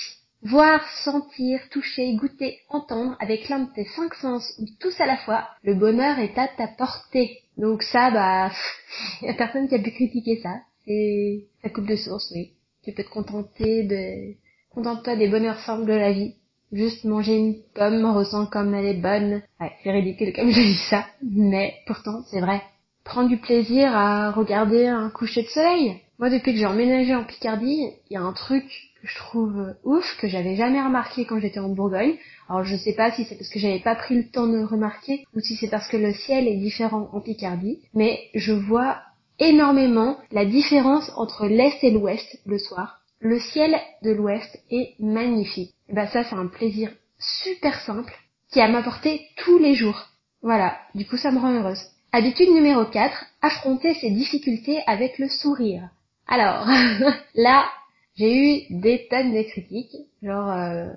Voir, 0.42 0.80
sentir, 1.04 1.60
toucher, 1.70 2.14
goûter, 2.14 2.56
entendre 2.70 3.16
avec 3.20 3.50
l'un 3.50 3.60
de 3.60 3.72
tes 3.74 3.84
cinq 3.84 4.14
sens 4.14 4.54
ou 4.58 4.64
tous 4.80 4.98
à 4.98 5.04
la 5.04 5.18
fois, 5.18 5.46
le 5.62 5.74
bonheur 5.74 6.18
est 6.18 6.38
à 6.38 6.48
ta 6.48 6.66
portée. 6.66 7.40
Donc 7.58 7.82
ça, 7.82 8.10
bah, 8.10 8.50
y 9.22 9.28
a 9.28 9.34
personne 9.34 9.68
qui 9.68 9.74
a 9.74 9.78
pu 9.78 9.90
critiquer 9.90 10.40
ça. 10.42 10.54
C'est, 10.86 11.44
ça 11.62 11.68
coupe 11.68 11.86
de 11.86 11.96
source, 11.96 12.32
oui. 12.34 12.52
Tu 12.82 12.92
peux 12.92 13.04
te 13.04 13.10
contenter 13.10 13.82
de, 13.82 14.34
contente-toi 14.70 15.16
des 15.16 15.28
bonheurs 15.28 15.60
simples 15.60 15.84
de 15.84 15.92
la 15.92 16.12
vie. 16.12 16.34
Juste 16.72 17.04
manger 17.04 17.36
une 17.36 17.62
pomme 17.74 18.06
ressent 18.06 18.46
comme 18.46 18.74
elle 18.74 18.86
est 18.86 19.02
bonne. 19.02 19.42
Ouais, 19.60 19.72
c'est 19.84 19.90
ridicule 19.90 20.32
comme 20.32 20.50
je 20.50 20.60
dis 20.60 20.80
ça, 20.88 21.04
mais 21.20 21.74
pourtant 21.86 22.22
c'est 22.30 22.40
vrai. 22.40 22.62
Prendre 23.04 23.28
du 23.28 23.36
plaisir 23.36 23.94
à 23.94 24.30
regarder 24.30 24.86
un 24.86 25.10
coucher 25.10 25.42
de 25.42 25.48
soleil. 25.48 26.00
Moi, 26.18 26.30
depuis 26.30 26.52
que 26.52 26.58
j'ai 26.58 26.66
emménagé 26.66 27.14
en 27.14 27.22
Picardie, 27.22 27.92
il 28.10 28.14
y 28.14 28.16
a 28.16 28.22
un 28.22 28.32
truc 28.32 28.64
que 29.00 29.06
je 29.06 29.16
trouve 29.18 29.76
ouf, 29.84 30.16
que 30.20 30.26
j'avais 30.26 30.56
jamais 30.56 30.82
remarqué 30.82 31.24
quand 31.24 31.38
j'étais 31.38 31.60
en 31.60 31.68
Bourgogne. 31.68 32.16
Alors 32.48 32.64
je 32.64 32.76
sais 32.76 32.94
pas 32.94 33.12
si 33.12 33.24
c'est 33.24 33.36
parce 33.36 33.50
que 33.50 33.60
j'avais 33.60 33.78
pas 33.78 33.94
pris 33.94 34.16
le 34.16 34.28
temps 34.28 34.48
de 34.48 34.56
le 34.56 34.64
remarquer 34.64 35.24
ou 35.36 35.40
si 35.40 35.54
c'est 35.54 35.68
parce 35.68 35.86
que 35.86 35.96
le 35.96 36.12
ciel 36.12 36.48
est 36.48 36.56
différent 36.56 37.08
en 37.12 37.20
Picardie, 37.20 37.78
mais 37.94 38.18
je 38.34 38.52
vois 38.52 39.00
énormément 39.38 40.18
la 40.32 40.44
différence 40.44 41.08
entre 41.16 41.46
l'est 41.46 41.84
et 41.84 41.92
l'ouest 41.92 42.40
le 42.46 42.58
soir. 42.58 43.00
Le 43.20 43.38
ciel 43.38 43.76
de 44.02 44.10
l'ouest 44.10 44.58
est 44.72 44.94
magnifique. 44.98 45.72
Bah 45.88 46.08
ça 46.08 46.24
c'est 46.24 46.34
un 46.34 46.48
plaisir 46.48 46.90
super 47.20 47.80
simple 47.82 48.12
qui 48.50 48.60
a 48.60 48.66
m'apporter 48.66 49.22
tous 49.36 49.58
les 49.58 49.76
jours. 49.76 50.08
Voilà, 50.42 50.78
du 50.96 51.06
coup 51.06 51.16
ça 51.16 51.30
me 51.30 51.38
rend 51.38 51.52
heureuse. 51.52 51.84
Habitude 52.10 52.50
numéro 52.50 52.86
4, 52.86 53.24
affronter 53.40 53.94
ses 53.94 54.10
difficultés 54.10 54.80
avec 54.88 55.18
le 55.18 55.28
sourire. 55.28 55.88
Alors, 56.28 56.66
là, 57.34 57.68
j'ai 58.16 58.34
eu 58.36 58.80
des 58.80 59.08
tonnes 59.10 59.34
de 59.34 59.42
critiques, 59.42 59.96
genre 60.22 60.50
euh, 60.50 60.88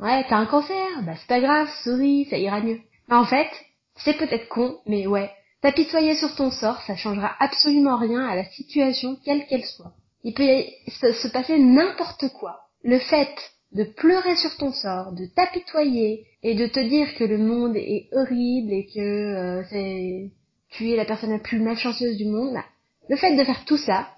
ouais, 0.00 0.24
t'as 0.28 0.36
un 0.36 0.46
cancer, 0.46 1.02
bah 1.04 1.12
c'est 1.16 1.28
pas 1.28 1.40
grave, 1.40 1.68
souris, 1.84 2.26
ça 2.28 2.36
ira 2.36 2.60
mieux. 2.60 2.80
Mais 3.08 3.16
en 3.16 3.24
fait, 3.24 3.48
c'est 3.96 4.18
peut-être 4.18 4.48
con, 4.48 4.78
mais 4.86 5.06
ouais, 5.06 5.30
t'apitoyer 5.62 6.14
sur 6.16 6.34
ton 6.34 6.50
sort, 6.50 6.80
ça 6.82 6.96
changera 6.96 7.36
absolument 7.38 7.98
rien 7.98 8.26
à 8.26 8.34
la 8.34 8.44
situation 8.44 9.16
quelle 9.24 9.46
qu'elle 9.46 9.64
soit. 9.64 9.92
Il 10.24 10.34
peut 10.34 10.64
se 10.88 11.28
passer 11.28 11.58
n'importe 11.58 12.28
quoi. 12.38 12.60
Le 12.82 12.98
fait 12.98 13.34
de 13.72 13.84
pleurer 13.84 14.36
sur 14.36 14.56
ton 14.56 14.72
sort, 14.72 15.12
de 15.12 15.26
t'apitoyer 15.26 16.26
et 16.42 16.54
de 16.54 16.66
te 16.66 16.80
dire 16.80 17.14
que 17.14 17.24
le 17.24 17.38
monde 17.38 17.76
est 17.76 18.08
horrible 18.12 18.72
et 18.72 18.86
que 18.86 19.00
euh, 19.00 19.62
c'est 19.70 20.30
tu 20.70 20.90
es 20.90 20.96
la 20.96 21.04
personne 21.04 21.30
la 21.30 21.38
plus 21.38 21.60
malchanceuse 21.60 22.16
du 22.16 22.26
monde, 22.26 22.54
bah, 22.54 22.64
le 23.08 23.16
fait 23.16 23.36
de 23.36 23.44
faire 23.44 23.64
tout 23.64 23.76
ça, 23.76 24.08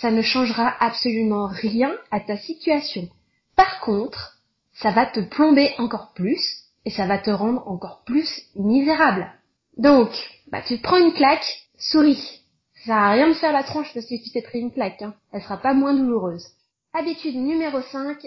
ça 0.00 0.10
ne 0.10 0.22
changera 0.22 0.76
absolument 0.80 1.48
rien 1.48 1.96
à 2.10 2.20
ta 2.20 2.36
situation. 2.36 3.08
Par 3.56 3.80
contre, 3.80 4.38
ça 4.72 4.92
va 4.92 5.06
te 5.06 5.20
plomber 5.20 5.74
encore 5.78 6.12
plus 6.14 6.40
et 6.84 6.90
ça 6.90 7.06
va 7.06 7.18
te 7.18 7.30
rendre 7.30 7.66
encore 7.66 8.02
plus 8.04 8.42
misérable. 8.54 9.32
Donc, 9.76 10.10
bah 10.50 10.62
tu 10.66 10.78
te 10.78 10.82
prends 10.82 10.98
une 10.98 11.12
claque, 11.12 11.64
souris. 11.78 12.42
Ça 12.86 12.94
va 12.94 13.10
rien 13.10 13.28
de 13.28 13.34
faire 13.34 13.52
la 13.52 13.64
tranche 13.64 13.92
parce 13.92 14.06
que 14.06 14.22
tu 14.22 14.30
t'es 14.30 14.42
pris 14.42 14.60
une 14.60 14.72
claque, 14.72 15.02
hein. 15.02 15.14
Elle 15.32 15.42
sera 15.42 15.58
pas 15.58 15.74
moins 15.74 15.94
douloureuse. 15.94 16.46
Habitude 16.92 17.36
numéro 17.36 17.80
5, 17.82 18.24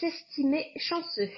s'estimer 0.00 0.66
chanceux. 0.76 1.30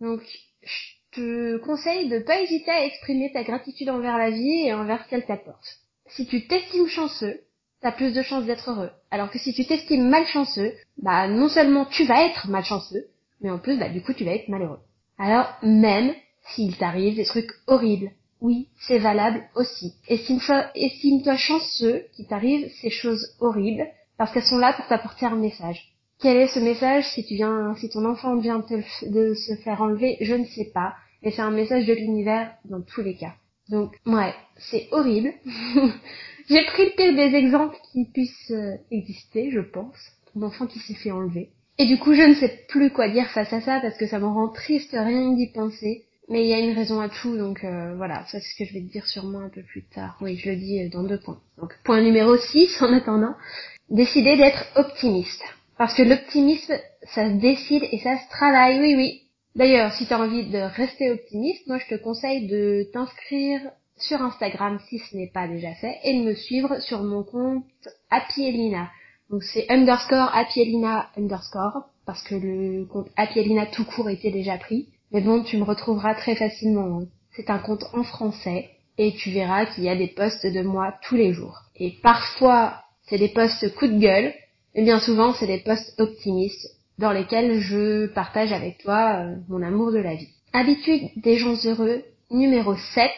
Donc, 0.00 0.20
je 0.62 0.76
te 1.12 1.56
conseille 1.58 2.08
de 2.08 2.18
pas 2.18 2.40
hésiter 2.40 2.70
à 2.70 2.84
exprimer 2.84 3.32
ta 3.32 3.44
gratitude 3.44 3.90
envers 3.90 4.18
la 4.18 4.30
vie 4.30 4.66
et 4.66 4.74
envers 4.74 5.04
ce 5.04 5.10
qu'elle 5.10 5.24
t'apporte. 5.24 5.78
Si 6.08 6.26
tu 6.26 6.46
t'estimes 6.48 6.88
chanceux, 6.88 7.40
t'as 7.80 7.92
plus 7.92 8.12
de 8.12 8.22
chances 8.22 8.44
d'être 8.44 8.70
heureux. 8.70 8.90
Alors 9.10 9.30
que 9.30 9.38
si 9.38 9.52
tu 9.52 9.64
t'estimes 9.64 10.08
malchanceux, 10.08 10.72
bah 11.02 11.28
non 11.28 11.48
seulement 11.48 11.86
tu 11.86 12.04
vas 12.04 12.24
être 12.24 12.48
malchanceux, 12.48 13.06
mais 13.40 13.50
en 13.50 13.58
plus, 13.58 13.78
bah, 13.78 13.88
du 13.88 14.02
coup, 14.02 14.12
tu 14.12 14.24
vas 14.24 14.34
être 14.34 14.48
malheureux. 14.48 14.80
Alors, 15.18 15.48
même 15.62 16.12
s'il 16.54 16.76
t'arrive 16.76 17.16
des 17.16 17.24
trucs 17.24 17.50
horribles, 17.66 18.10
oui, 18.40 18.68
c'est 18.78 18.98
valable 18.98 19.42
aussi. 19.54 19.94
Estime-toi 20.08 21.36
chanceux 21.36 22.06
qu'il 22.14 22.26
t'arrive 22.26 22.70
ces 22.80 22.90
choses 22.90 23.34
horribles, 23.40 23.86
parce 24.16 24.32
qu'elles 24.32 24.42
sont 24.42 24.58
là 24.58 24.72
pour 24.72 24.86
t'apporter 24.86 25.26
un 25.26 25.36
message. 25.36 25.92
Quel 26.20 26.36
est 26.36 26.48
ce 26.48 26.60
message 26.60 27.06
si 27.08 27.24
tu 27.24 27.34
viens, 27.34 27.74
si 27.76 27.88
ton 27.88 28.04
enfant 28.04 28.36
vient 28.36 28.64
de 29.02 29.34
se 29.34 29.54
faire 29.62 29.80
enlever, 29.80 30.18
je 30.20 30.34
ne 30.34 30.44
sais 30.44 30.70
pas. 30.72 30.94
Et 31.22 31.30
c'est 31.30 31.42
un 31.42 31.50
message 31.50 31.86
de 31.86 31.94
l'univers 31.94 32.54
dans 32.64 32.82
tous 32.82 33.02
les 33.02 33.16
cas. 33.16 33.34
Donc, 33.70 33.94
ouais, 34.06 34.34
c'est 34.58 34.88
horrible. 34.90 35.32
J'ai 36.48 36.64
pris 36.66 36.86
le 36.86 36.96
pire 36.96 37.14
des 37.14 37.36
exemples 37.36 37.76
qui 37.92 38.06
puissent 38.12 38.50
euh, 38.50 38.74
exister, 38.90 39.50
je 39.52 39.60
pense. 39.60 39.96
Ton 40.34 40.42
enfant 40.42 40.66
qui 40.66 40.80
s'est 40.80 40.94
fait 40.94 41.12
enlever. 41.12 41.50
Et 41.78 41.86
du 41.86 41.98
coup, 41.98 42.12
je 42.12 42.22
ne 42.22 42.34
sais 42.34 42.64
plus 42.68 42.90
quoi 42.90 43.08
dire 43.08 43.30
face 43.30 43.52
à 43.52 43.60
ça 43.60 43.80
parce 43.80 43.96
que 43.96 44.06
ça 44.06 44.18
me 44.18 44.26
rend 44.26 44.48
triste 44.48 44.90
rien 44.92 45.32
d'y 45.32 45.46
penser. 45.52 46.04
Mais 46.28 46.44
il 46.44 46.48
y 46.48 46.54
a 46.54 46.60
une 46.60 46.76
raison 46.76 47.00
à 47.00 47.08
tout, 47.08 47.36
donc 47.36 47.64
euh, 47.64 47.94
voilà, 47.96 48.24
ça 48.26 48.38
c'est 48.38 48.52
ce 48.52 48.56
que 48.56 48.64
je 48.64 48.74
vais 48.74 48.82
te 48.82 48.92
dire 48.92 49.06
sûrement 49.06 49.40
un 49.40 49.48
peu 49.48 49.62
plus 49.62 49.82
tard. 49.82 50.16
Oui, 50.20 50.36
je 50.36 50.50
le 50.50 50.56
dis 50.56 50.80
euh, 50.80 50.88
dans 50.88 51.02
deux 51.02 51.18
points. 51.18 51.40
Donc 51.58 51.74
point 51.82 52.00
numéro 52.00 52.36
6, 52.36 52.82
en 52.82 52.92
attendant, 52.92 53.34
décider 53.88 54.36
d'être 54.36 54.64
optimiste. 54.76 55.42
Parce 55.76 55.94
que 55.94 56.02
l'optimisme, 56.02 56.74
ça 57.14 57.28
se 57.28 57.34
décide 57.40 57.82
et 57.90 57.98
ça 57.98 58.16
se 58.16 58.28
travaille, 58.30 58.78
oui 58.78 58.94
oui. 58.94 59.22
D'ailleurs, 59.56 59.92
si 59.94 60.06
tu 60.06 60.12
as 60.12 60.20
envie 60.20 60.48
de 60.48 60.58
rester 60.58 61.10
optimiste, 61.10 61.66
moi 61.66 61.78
je 61.78 61.94
te 61.94 62.00
conseille 62.00 62.46
de 62.46 62.88
t'inscrire 62.92 63.60
sur 63.96 64.22
Instagram 64.22 64.78
si 64.88 64.98
ce 64.98 65.16
n'est 65.16 65.30
pas 65.30 65.48
déjà 65.48 65.74
fait 65.74 65.98
et 66.04 66.18
de 66.18 66.24
me 66.24 66.34
suivre 66.34 66.80
sur 66.80 67.02
mon 67.02 67.22
compte 67.22 67.64
Happy 68.10 68.44
Elina. 68.44 68.88
Donc 69.28 69.42
c'est 69.42 69.70
underscore 69.70 70.34
Happy 70.34 70.60
Elina 70.60 71.10
underscore 71.16 71.90
parce 72.06 72.22
que 72.22 72.34
le 72.34 72.86
compte 72.86 73.08
Happy 73.16 73.40
Elina 73.40 73.66
tout 73.66 73.84
court 73.84 74.08
était 74.08 74.30
déjà 74.30 74.56
pris. 74.56 74.88
Mais 75.12 75.20
bon, 75.20 75.42
tu 75.42 75.56
me 75.56 75.64
retrouveras 75.64 76.14
très 76.14 76.36
facilement. 76.36 77.00
Hein. 77.00 77.06
C'est 77.36 77.50
un 77.50 77.58
compte 77.58 77.84
en 77.92 78.04
français 78.04 78.70
et 78.98 79.14
tu 79.14 79.30
verras 79.30 79.66
qu'il 79.66 79.84
y 79.84 79.88
a 79.88 79.96
des 79.96 80.08
posts 80.08 80.46
de 80.46 80.62
moi 80.62 80.94
tous 81.02 81.16
les 81.16 81.32
jours. 81.32 81.58
Et 81.76 81.94
parfois, 82.02 82.84
c'est 83.08 83.18
des 83.18 83.28
posts 83.28 83.74
coup 83.74 83.86
de 83.86 83.98
gueule, 83.98 84.32
et 84.74 84.82
bien 84.82 85.00
souvent, 85.00 85.32
c'est 85.32 85.46
des 85.46 85.60
posts 85.60 85.98
optimistes 85.98 86.68
dans 87.00 87.12
lesquels 87.12 87.60
je 87.60 88.06
partage 88.08 88.52
avec 88.52 88.78
toi 88.78 89.24
euh, 89.24 89.36
mon 89.48 89.62
amour 89.62 89.90
de 89.90 89.98
la 89.98 90.14
vie. 90.14 90.28
Habitude 90.52 91.08
des 91.16 91.38
gens 91.38 91.56
heureux, 91.64 92.04
numéro 92.30 92.76
7, 92.76 93.10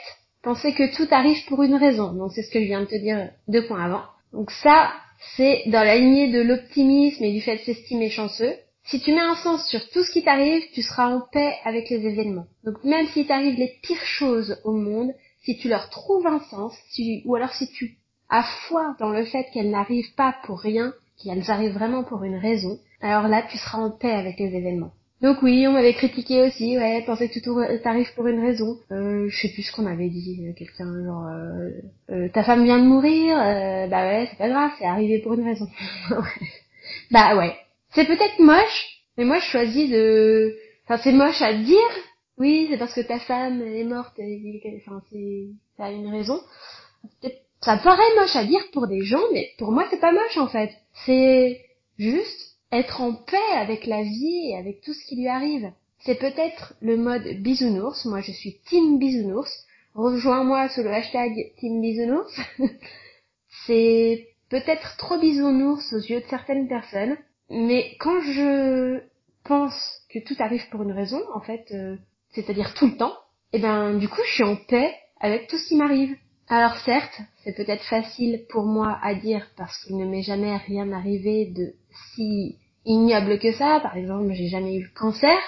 penser 0.42 0.72
que 0.72 0.94
tout 0.96 1.08
arrive 1.10 1.44
pour 1.46 1.64
une 1.64 1.74
raison. 1.74 2.12
Donc 2.12 2.30
c'est 2.32 2.42
ce 2.42 2.50
que 2.52 2.60
je 2.60 2.66
viens 2.66 2.82
de 2.82 2.86
te 2.86 2.96
dire 2.96 3.30
deux 3.48 3.66
points 3.66 3.84
avant. 3.84 4.02
Donc 4.32 4.52
ça, 4.52 4.92
c'est 5.36 5.64
dans 5.66 5.82
la 5.82 5.96
lignée 5.96 6.30
de 6.30 6.40
l'optimisme 6.40 7.24
et 7.24 7.32
du 7.32 7.40
fait 7.40 7.56
de 7.56 7.62
s'estimer 7.62 8.08
chanceux. 8.08 8.54
Si 8.84 9.00
tu 9.00 9.12
mets 9.12 9.20
un 9.20 9.36
sens 9.36 9.68
sur 9.68 9.80
tout 9.90 10.04
ce 10.04 10.12
qui 10.12 10.22
t'arrive, 10.22 10.62
tu 10.74 10.82
seras 10.82 11.08
en 11.08 11.20
paix 11.32 11.54
avec 11.64 11.90
les 11.90 12.06
événements. 12.06 12.46
Donc 12.64 12.82
même 12.84 13.08
s'il 13.08 13.26
t'arrive 13.26 13.58
les 13.58 13.78
pires 13.82 14.06
choses 14.06 14.60
au 14.64 14.72
monde, 14.72 15.10
si 15.42 15.58
tu 15.58 15.68
leur 15.68 15.90
trouves 15.90 16.26
un 16.26 16.40
sens, 16.50 16.76
ou 17.24 17.34
alors 17.34 17.52
si 17.52 17.68
tu 17.72 17.96
as 18.28 18.44
foi 18.68 18.94
dans 19.00 19.10
le 19.10 19.24
fait 19.24 19.48
qu'elles 19.52 19.70
n'arrivent 19.70 20.14
pas 20.14 20.36
pour 20.44 20.60
rien, 20.60 20.94
qu'elles 21.23 21.50
arrivent 21.50 21.75
vraiment 21.75 22.05
pour 22.05 22.25
une 22.25 22.37
raison, 22.37 22.79
alors 23.00 23.29
là 23.29 23.43
tu 23.50 23.59
seras 23.59 23.79
en 23.79 23.91
paix 23.91 24.12
avec 24.12 24.38
les 24.38 24.55
événements. 24.55 24.93
Donc 25.23 25.41
oui, 25.41 25.69
on 25.69 25.73
m'avait 25.73 25.95
critiqué 25.95 26.43
aussi, 26.43 26.76
ouais, 26.76 27.05
penser 27.07 27.29
que 27.29 27.38
tout 27.38 27.57
t'arrive 27.85 28.12
pour 28.14 28.26
une 28.26 28.41
raison. 28.41 28.76
Euh, 28.91 29.29
je 29.29 29.41
sais 29.41 29.52
plus 29.55 29.62
ce 29.62 29.73
qu'on 29.73 29.87
avait 29.87 30.09
dit, 30.09 30.45
euh, 30.49 30.52
quelqu'un 30.52 31.05
genre 31.05 31.29
euh, 31.29 31.71
euh, 32.11 32.29
ta 32.31 32.43
femme 32.43 32.64
vient 32.64 32.81
de 32.81 32.88
mourir, 32.88 33.38
euh, 33.38 33.87
bah 33.87 34.05
ouais, 34.09 34.26
c'est 34.29 34.38
pas 34.38 34.49
grave, 34.49 34.73
c'est 34.79 34.85
arrivé 34.85 35.21
pour 35.21 35.35
une 35.35 35.45
raison. 35.45 35.69
bah 37.12 37.37
ouais, 37.37 37.55
c'est 37.95 38.05
peut-être 38.05 38.41
moche, 38.41 38.99
mais 39.17 39.25
moi 39.25 39.38
je 39.38 39.45
choisis 39.45 39.88
de... 39.91 40.57
Enfin 40.87 41.00
c'est 41.05 41.12
moche 41.12 41.41
à 41.41 41.55
dire, 41.55 41.79
oui 42.38 42.67
c'est 42.69 42.79
parce 42.79 42.93
que 42.93 43.02
ta 43.02 43.21
femme 43.21 43.62
est 43.62 43.85
morte, 43.85 44.19
et... 44.19 44.61
enfin 44.85 45.00
c'est... 45.12 45.47
ça 45.76 45.85
a 45.85 45.93
une 45.93 46.09
raison. 46.09 46.41
Ça 47.62 47.76
paraît 47.76 48.14
moche 48.16 48.35
à 48.35 48.45
dire 48.45 48.62
pour 48.73 48.88
des 48.88 49.02
gens, 49.02 49.23
mais 49.33 49.50
pour 49.59 49.71
moi 49.71 49.87
c'est 49.90 50.00
pas 50.00 50.12
moche 50.12 50.37
en 50.37 50.49
fait. 50.49 50.73
C'est 51.07 51.64
juste 51.99 52.57
être 52.73 53.00
en 53.00 53.14
paix 53.14 53.52
avec 53.54 53.87
la 53.87 54.02
vie 54.02 54.50
et 54.50 54.57
avec 54.57 54.81
tout 54.81 54.92
ce 54.92 55.04
qui 55.07 55.16
lui 55.16 55.28
arrive. 55.28 55.71
C'est 56.00 56.19
peut-être 56.19 56.75
le 56.81 56.97
mode 56.97 57.40
bisounours, 57.40 58.04
moi 58.07 58.21
je 58.21 58.33
suis 58.33 58.59
team 58.66 58.99
bisounours. 58.99 59.66
Rejoins-moi 59.95 60.71
sur 60.71 60.83
le 60.83 60.90
hashtag 60.90 61.52
team 61.59 61.81
bisounours. 61.81 62.40
c'est 63.66 64.26
peut-être 64.49 64.97
trop 64.97 65.19
bisounours 65.19 65.92
aux 65.92 66.00
yeux 66.00 66.21
de 66.21 66.26
certaines 66.26 66.66
personnes, 66.66 67.16
mais 67.49 67.95
quand 68.00 68.21
je 68.23 69.00
pense 69.45 70.02
que 70.11 70.19
tout 70.19 70.35
arrive 70.40 70.69
pour 70.71 70.83
une 70.83 70.92
raison, 70.92 71.21
en 71.35 71.40
fait, 71.40 71.66
euh, 71.73 71.97
c'est-à-dire 72.31 72.75
tout 72.75 72.87
le 72.87 72.97
temps, 72.97 73.16
et 73.52 73.59
eh 73.59 73.61
ben 73.61 73.99
du 73.99 74.09
coup 74.09 74.21
je 74.26 74.35
suis 74.35 74.45
en 74.45 74.57
paix 74.57 74.92
avec 75.21 75.47
tout 75.47 75.59
ce 75.59 75.69
qui 75.69 75.76
m'arrive. 75.76 76.16
Alors 76.54 76.76
certes, 76.80 77.18
c'est 77.42 77.56
peut-être 77.56 77.82
facile 77.85 78.44
pour 78.50 78.64
moi 78.64 78.99
à 79.02 79.14
dire 79.14 79.47
parce 79.56 79.75
qu'il 79.78 79.97
ne 79.97 80.04
m'est 80.04 80.21
jamais 80.21 80.54
rien 80.59 80.92
arrivé 80.92 81.47
de 81.47 81.73
si 82.12 82.59
ignoble 82.85 83.38
que 83.38 83.52
ça. 83.52 83.80
Par 83.80 83.97
exemple, 83.97 84.35
j'ai 84.35 84.49
jamais 84.49 84.76
eu 84.76 84.82
le 84.82 84.90
cancer, 84.94 85.38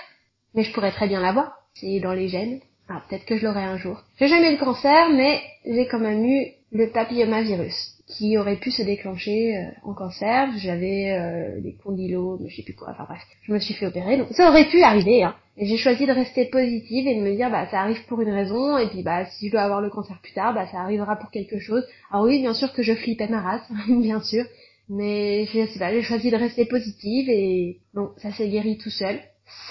mais 0.54 0.62
je 0.62 0.73
pourrais 0.73 0.92
très 0.92 1.06
bien 1.06 1.20
l'avoir. 1.20 1.58
C'est 1.75 2.00
dans 2.00 2.14
les 2.14 2.28
gènes. 2.28 2.62
Alors 2.88 3.02
peut-être 3.08 3.24
que 3.24 3.36
je 3.36 3.44
l'aurai 3.44 3.62
un 3.62 3.78
jour. 3.78 4.02
J'ai 4.18 4.28
jamais 4.28 4.50
eu 4.50 4.52
le 4.58 4.64
cancer, 4.64 5.10
mais 5.10 5.40
j'ai 5.64 5.86
quand 5.86 5.98
même 5.98 6.24
eu 6.24 6.46
le 6.72 6.90
papillomavirus 6.90 7.94
qui 8.06 8.36
aurait 8.36 8.56
pu 8.56 8.70
se 8.70 8.82
déclencher 8.82 9.56
euh, 9.56 9.70
en 9.84 9.94
cancer. 9.94 10.50
J'avais 10.58 11.12
euh, 11.12 11.60
des 11.60 11.74
condylos, 11.74 12.40
je 12.46 12.54
sais 12.54 12.62
plus 12.62 12.74
quoi, 12.74 12.88
enfin 12.90 13.04
bref, 13.08 13.22
je 13.42 13.52
me 13.52 13.58
suis 13.58 13.74
fait 13.74 13.86
opérer, 13.86 14.18
donc 14.18 14.28
ça 14.32 14.50
aurait 14.50 14.68
pu 14.68 14.82
arriver, 14.82 15.22
hein. 15.22 15.34
J'ai 15.56 15.76
choisi 15.76 16.04
de 16.04 16.10
rester 16.10 16.46
positive 16.46 17.06
et 17.06 17.14
de 17.14 17.20
me 17.20 17.36
dire 17.36 17.48
bah 17.48 17.68
ça 17.70 17.80
arrive 17.80 18.04
pour 18.06 18.20
une 18.20 18.30
raison 18.30 18.76
et 18.76 18.88
puis 18.88 19.04
bah 19.04 19.24
si 19.26 19.46
je 19.46 19.52
dois 19.52 19.62
avoir 19.62 19.80
le 19.80 19.88
cancer 19.88 20.18
plus 20.20 20.32
tard, 20.32 20.52
bah 20.52 20.66
ça 20.66 20.80
arrivera 20.80 21.14
pour 21.14 21.30
quelque 21.30 21.60
chose. 21.60 21.86
Alors 22.10 22.24
oui, 22.24 22.40
bien 22.40 22.54
sûr 22.54 22.72
que 22.72 22.82
je 22.82 22.92
flippais 22.92 23.28
ma 23.28 23.40
race, 23.40 23.62
bien 23.88 24.20
sûr, 24.20 24.44
mais 24.88 25.46
je 25.46 25.66
sais 25.66 25.78
pas, 25.78 25.92
j'ai 25.92 26.02
choisi 26.02 26.30
de 26.30 26.36
rester 26.36 26.64
positive 26.64 27.30
et 27.30 27.78
bon, 27.94 28.10
ça 28.18 28.32
s'est 28.32 28.48
guéri 28.48 28.78
tout 28.78 28.90
seul 28.90 29.20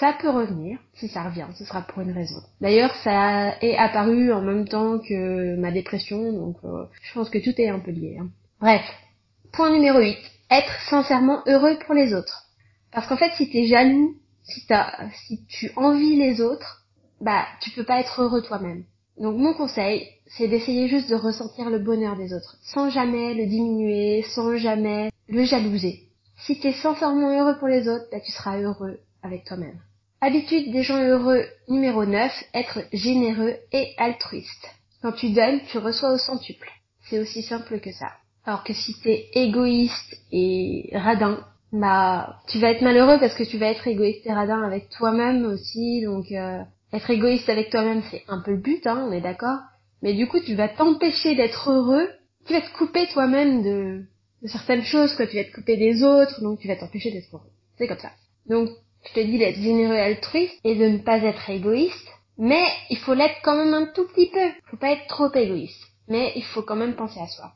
ça 0.00 0.14
peut 0.20 0.30
revenir. 0.30 0.78
Si 0.94 1.08
ça 1.08 1.24
revient, 1.24 1.46
ce 1.54 1.64
sera 1.64 1.82
pour 1.82 2.02
une 2.02 2.12
raison. 2.12 2.40
D'ailleurs, 2.60 2.94
ça 3.02 3.56
est 3.60 3.76
apparu 3.76 4.32
en 4.32 4.42
même 4.42 4.68
temps 4.68 4.98
que 4.98 5.56
ma 5.56 5.70
dépression, 5.70 6.32
donc 6.32 6.56
euh, 6.64 6.84
je 7.02 7.14
pense 7.14 7.30
que 7.30 7.38
tout 7.38 7.58
est 7.60 7.68
un 7.68 7.80
peu 7.80 7.90
lié. 7.90 8.18
Hein. 8.20 8.28
Bref, 8.60 8.82
point 9.52 9.72
numéro 9.72 9.98
8. 10.00 10.16
Être 10.50 10.80
sincèrement 10.88 11.42
heureux 11.46 11.78
pour 11.84 11.94
les 11.94 12.14
autres. 12.14 12.44
Parce 12.92 13.08
qu'en 13.08 13.16
fait, 13.16 13.32
si 13.36 13.50
t'es 13.50 13.64
jaloux, 13.64 14.14
si, 14.44 14.66
si 15.26 15.46
tu 15.46 15.72
envies 15.76 16.16
les 16.16 16.40
autres, 16.40 16.84
bah 17.20 17.44
tu 17.60 17.70
peux 17.70 17.84
pas 17.84 18.00
être 18.00 18.22
heureux 18.22 18.42
toi-même. 18.42 18.84
Donc 19.18 19.36
mon 19.36 19.54
conseil, 19.54 20.08
c'est 20.26 20.48
d'essayer 20.48 20.88
juste 20.88 21.08
de 21.08 21.14
ressentir 21.14 21.70
le 21.70 21.78
bonheur 21.78 22.16
des 22.16 22.32
autres, 22.32 22.56
sans 22.62 22.90
jamais 22.90 23.34
le 23.34 23.46
diminuer, 23.46 24.22
sans 24.22 24.56
jamais 24.56 25.10
le 25.28 25.44
jalouser. 25.44 26.08
Si 26.36 26.58
t'es 26.58 26.72
sincèrement 26.72 27.30
heureux 27.30 27.56
pour 27.58 27.68
les 27.68 27.88
autres, 27.88 28.06
bah 28.10 28.20
tu 28.20 28.32
seras 28.32 28.58
heureux 28.58 28.98
avec 29.24 29.44
toi-même. 29.44 29.80
Habitude 30.20 30.72
des 30.72 30.82
gens 30.82 31.02
heureux 31.02 31.44
numéro 31.68 32.04
9, 32.04 32.32
être 32.54 32.80
généreux 32.92 33.56
et 33.72 33.94
altruiste. 33.98 34.68
Quand 35.02 35.12
tu 35.12 35.30
donnes, 35.32 35.60
tu 35.70 35.78
reçois 35.78 36.12
au 36.12 36.18
centuple. 36.18 36.70
C'est 37.02 37.18
aussi 37.18 37.42
simple 37.42 37.80
que 37.80 37.92
ça. 37.92 38.12
Alors 38.44 38.64
que 38.64 38.72
si 38.72 38.94
t'es 39.02 39.28
égoïste 39.34 40.16
et 40.32 40.90
radin, 40.94 41.44
bah 41.72 42.40
tu 42.48 42.58
vas 42.58 42.70
être 42.70 42.82
malheureux 42.82 43.18
parce 43.18 43.34
que 43.34 43.44
tu 43.44 43.58
vas 43.58 43.66
être 43.66 43.86
égoïste 43.86 44.26
et 44.26 44.32
radin 44.32 44.62
avec 44.62 44.88
toi-même 44.90 45.44
aussi. 45.44 46.02
Donc 46.02 46.30
euh, 46.30 46.62
être 46.92 47.10
égoïste 47.10 47.48
avec 47.48 47.70
toi-même 47.70 48.02
c'est 48.10 48.22
un 48.28 48.40
peu 48.40 48.52
le 48.52 48.60
but, 48.60 48.86
hein, 48.86 49.06
on 49.08 49.12
est 49.12 49.20
d'accord. 49.20 49.58
Mais 50.02 50.14
du 50.14 50.26
coup 50.26 50.40
tu 50.40 50.54
vas 50.54 50.68
t'empêcher 50.68 51.34
d'être 51.34 51.70
heureux. 51.70 52.08
Tu 52.46 52.52
vas 52.52 52.60
te 52.60 52.72
couper 52.76 53.06
toi-même 53.08 53.62
de, 53.62 54.04
certaines 54.46 54.84
choses, 54.84 55.14
quoi. 55.16 55.26
Tu 55.26 55.36
vas 55.36 55.44
te 55.44 55.52
couper 55.52 55.78
des 55.78 56.02
autres, 56.02 56.42
donc 56.42 56.60
tu 56.60 56.68
vas 56.68 56.76
t'empêcher 56.76 57.10
d'être 57.10 57.34
heureux. 57.34 57.50
C'est 57.78 57.88
comme 57.88 57.98
ça. 57.98 58.12
Donc 58.46 58.68
je 59.06 59.12
te 59.12 59.20
dis 59.20 59.38
d'être 59.38 59.60
généreux 59.60 59.94
et 59.94 60.00
altruiste 60.00 60.58
et 60.64 60.74
de 60.74 60.86
ne 60.86 60.98
pas 60.98 61.18
être 61.18 61.50
égoïste, 61.50 62.08
mais 62.38 62.64
il 62.90 62.98
faut 62.98 63.14
l'être 63.14 63.40
quand 63.42 63.56
même 63.56 63.74
un 63.74 63.86
tout 63.86 64.06
petit 64.08 64.30
peu. 64.30 64.50
Faut 64.70 64.76
pas 64.76 64.92
être 64.92 65.06
trop 65.06 65.32
égoïste, 65.34 65.82
mais 66.08 66.32
il 66.36 66.44
faut 66.44 66.62
quand 66.62 66.76
même 66.76 66.96
penser 66.96 67.20
à 67.20 67.28
soi. 67.28 67.52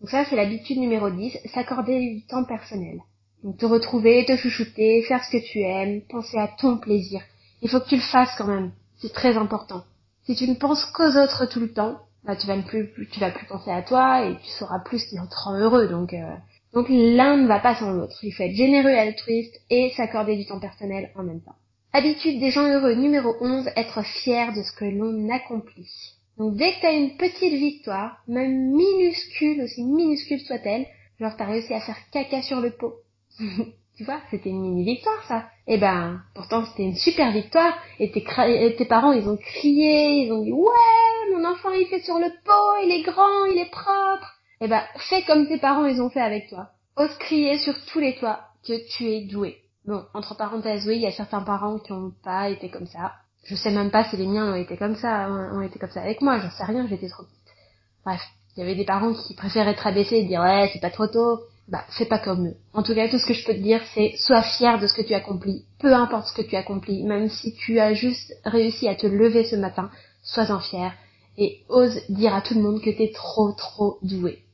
Donc 0.00 0.10
ça, 0.10 0.24
c'est 0.24 0.36
l'habitude 0.36 0.78
numéro 0.78 1.10
10, 1.10 1.38
s'accorder 1.54 1.98
du 1.98 2.26
temps 2.26 2.44
personnel. 2.44 3.00
Donc 3.42 3.58
te 3.58 3.66
retrouver, 3.66 4.24
te 4.26 4.36
chouchouter, 4.36 5.02
faire 5.02 5.24
ce 5.24 5.30
que 5.30 5.44
tu 5.44 5.60
aimes, 5.60 6.02
penser 6.08 6.38
à 6.38 6.48
ton 6.48 6.78
plaisir. 6.78 7.22
Il 7.62 7.70
faut 7.70 7.80
que 7.80 7.88
tu 7.88 7.96
le 7.96 8.02
fasses 8.02 8.34
quand 8.36 8.46
même. 8.46 8.72
C'est 8.98 9.12
très 9.12 9.36
important. 9.36 9.84
Si 10.24 10.34
tu 10.34 10.48
ne 10.48 10.54
penses 10.54 10.84
qu'aux 10.86 11.16
autres 11.16 11.46
tout 11.46 11.60
le 11.60 11.72
temps, 11.72 12.00
bah 12.24 12.34
tu 12.36 12.46
vas 12.46 12.60
plus, 12.60 12.92
tu 13.12 13.20
vas 13.20 13.30
plus 13.30 13.46
penser 13.46 13.70
à 13.70 13.82
toi 13.82 14.26
et 14.26 14.36
tu 14.36 14.50
sauras 14.58 14.80
plus 14.80 14.98
ce 14.98 15.10
qui 15.10 15.16
te 15.16 15.34
rend 15.44 15.56
heureux. 15.58 15.86
Donc 15.86 16.12
euh, 16.12 16.34
donc 16.76 16.88
l'un 16.90 17.38
ne 17.38 17.48
va 17.48 17.58
pas 17.58 17.74
sans 17.74 17.92
l'autre. 17.92 18.18
Il 18.22 18.32
faut 18.32 18.42
être 18.42 18.54
généreux 18.54 18.90
et 18.90 18.98
altruiste 18.98 19.58
et 19.70 19.92
s'accorder 19.96 20.36
du 20.36 20.44
temps 20.44 20.60
personnel 20.60 21.10
en 21.16 21.22
même 21.22 21.40
temps. 21.40 21.54
Habitude 21.94 22.38
des 22.38 22.50
gens 22.50 22.68
heureux 22.68 22.92
numéro 22.92 23.34
11, 23.40 23.70
être 23.76 24.02
fier 24.02 24.52
de 24.52 24.62
ce 24.62 24.72
que 24.72 24.84
l'on 24.84 25.30
accomplit. 25.30 25.90
Donc 26.36 26.54
dès 26.56 26.74
que 26.74 26.80
tu 26.80 26.86
as 26.86 26.92
une 26.92 27.16
petite 27.16 27.54
victoire, 27.54 28.22
même 28.28 28.72
minuscule, 28.72 29.62
aussi 29.62 29.84
minuscule 29.84 30.40
soit-elle, 30.40 30.84
genre 31.18 31.34
t'as 31.38 31.46
réussi 31.46 31.72
à 31.72 31.80
faire 31.80 31.96
caca 32.12 32.42
sur 32.42 32.60
le 32.60 32.72
pot, 32.72 32.96
Tu 33.96 34.04
vois, 34.04 34.20
c'était 34.30 34.50
une 34.50 34.60
mini 34.60 34.84
victoire 34.84 35.24
ça. 35.26 35.48
Eh 35.66 35.78
ben, 35.78 36.20
pourtant 36.34 36.66
c'était 36.66 36.82
une 36.82 36.96
super 36.96 37.32
victoire. 37.32 37.72
Et 37.98 38.10
tes, 38.10 38.22
tes 38.76 38.84
parents, 38.84 39.12
ils 39.12 39.26
ont 39.26 39.38
crié, 39.38 40.26
ils 40.26 40.32
ont 40.32 40.42
dit 40.42 40.52
ouais, 40.52 41.34
mon 41.34 41.42
enfant 41.48 41.70
il 41.70 41.86
fait 41.86 42.02
sur 42.02 42.18
le 42.18 42.28
pot, 42.44 42.84
il 42.84 42.92
est 42.92 43.02
grand, 43.02 43.46
il 43.46 43.56
est 43.56 43.70
propre. 43.70 44.35
Eh 44.60 44.68
ben, 44.68 44.82
fais 45.08 45.22
comme 45.22 45.46
tes 45.46 45.58
parents 45.58 45.86
ils 45.86 46.00
ont 46.00 46.10
fait 46.10 46.20
avec 46.20 46.48
toi. 46.48 46.70
Ose 46.96 47.14
crier 47.18 47.58
sur 47.58 47.74
tous 47.86 48.00
les 48.00 48.16
toits 48.16 48.40
que 48.66 48.88
tu 48.88 49.04
es 49.04 49.26
doué. 49.26 49.58
Bon, 49.86 50.04
entre 50.14 50.36
parenthèses, 50.36 50.86
oui, 50.86 50.96
il 50.96 51.02
y 51.02 51.06
a 51.06 51.12
certains 51.12 51.42
parents 51.42 51.78
qui 51.78 51.92
n'ont 51.92 52.12
pas 52.24 52.48
été 52.48 52.70
comme 52.70 52.86
ça. 52.86 53.12
Je 53.44 53.54
sais 53.54 53.70
même 53.70 53.90
pas 53.90 54.04
si 54.04 54.16
les 54.16 54.26
miens 54.26 54.52
ont 54.52 54.56
été 54.56 54.76
comme 54.76 54.96
ça, 54.96 55.28
ont 55.30 55.60
été 55.60 55.78
comme 55.78 55.90
ça 55.90 56.00
avec 56.00 56.20
moi, 56.20 56.40
j'en 56.40 56.50
sais 56.50 56.64
rien, 56.64 56.86
j'étais 56.88 57.08
trop 57.08 57.22
petite. 57.22 57.36
Bref, 58.04 58.20
il 58.56 58.60
y 58.60 58.62
avait 58.62 58.74
des 58.74 58.84
parents 58.84 59.12
qui 59.12 59.34
préféraient 59.34 59.72
être 59.72 59.86
abaissés 59.86 60.16
et 60.16 60.24
dire 60.24 60.40
ouais, 60.40 60.70
c'est 60.72 60.80
pas 60.80 60.90
trop 60.90 61.06
tôt. 61.06 61.40
Bah, 61.68 61.84
c'est 61.90 62.08
pas 62.08 62.20
comme 62.20 62.46
eux. 62.46 62.56
En 62.72 62.84
tout 62.84 62.94
cas, 62.94 63.08
tout 63.08 63.18
ce 63.18 63.26
que 63.26 63.34
je 63.34 63.44
peux 63.44 63.52
te 63.52 63.58
dire, 63.58 63.80
c'est 63.92 64.12
sois 64.16 64.42
fier 64.42 64.78
de 64.78 64.86
ce 64.86 64.94
que 64.94 65.02
tu 65.02 65.14
accomplis. 65.14 65.64
Peu 65.80 65.92
importe 65.92 66.28
ce 66.28 66.32
que 66.32 66.46
tu 66.46 66.54
accomplis, 66.54 67.02
même 67.02 67.28
si 67.28 67.54
tu 67.56 67.80
as 67.80 67.92
juste 67.92 68.32
réussi 68.44 68.88
à 68.88 68.94
te 68.94 69.06
lever 69.06 69.44
ce 69.44 69.56
matin, 69.56 69.90
sois-en 70.22 70.60
fier 70.60 70.92
et 71.38 71.64
ose 71.68 72.00
dire 72.08 72.34
à 72.34 72.40
tout 72.40 72.54
le 72.54 72.62
monde 72.62 72.80
que 72.80 72.90
t'es 72.90 73.10
trop 73.12 73.52
trop 73.52 73.98
doué. 74.02 74.45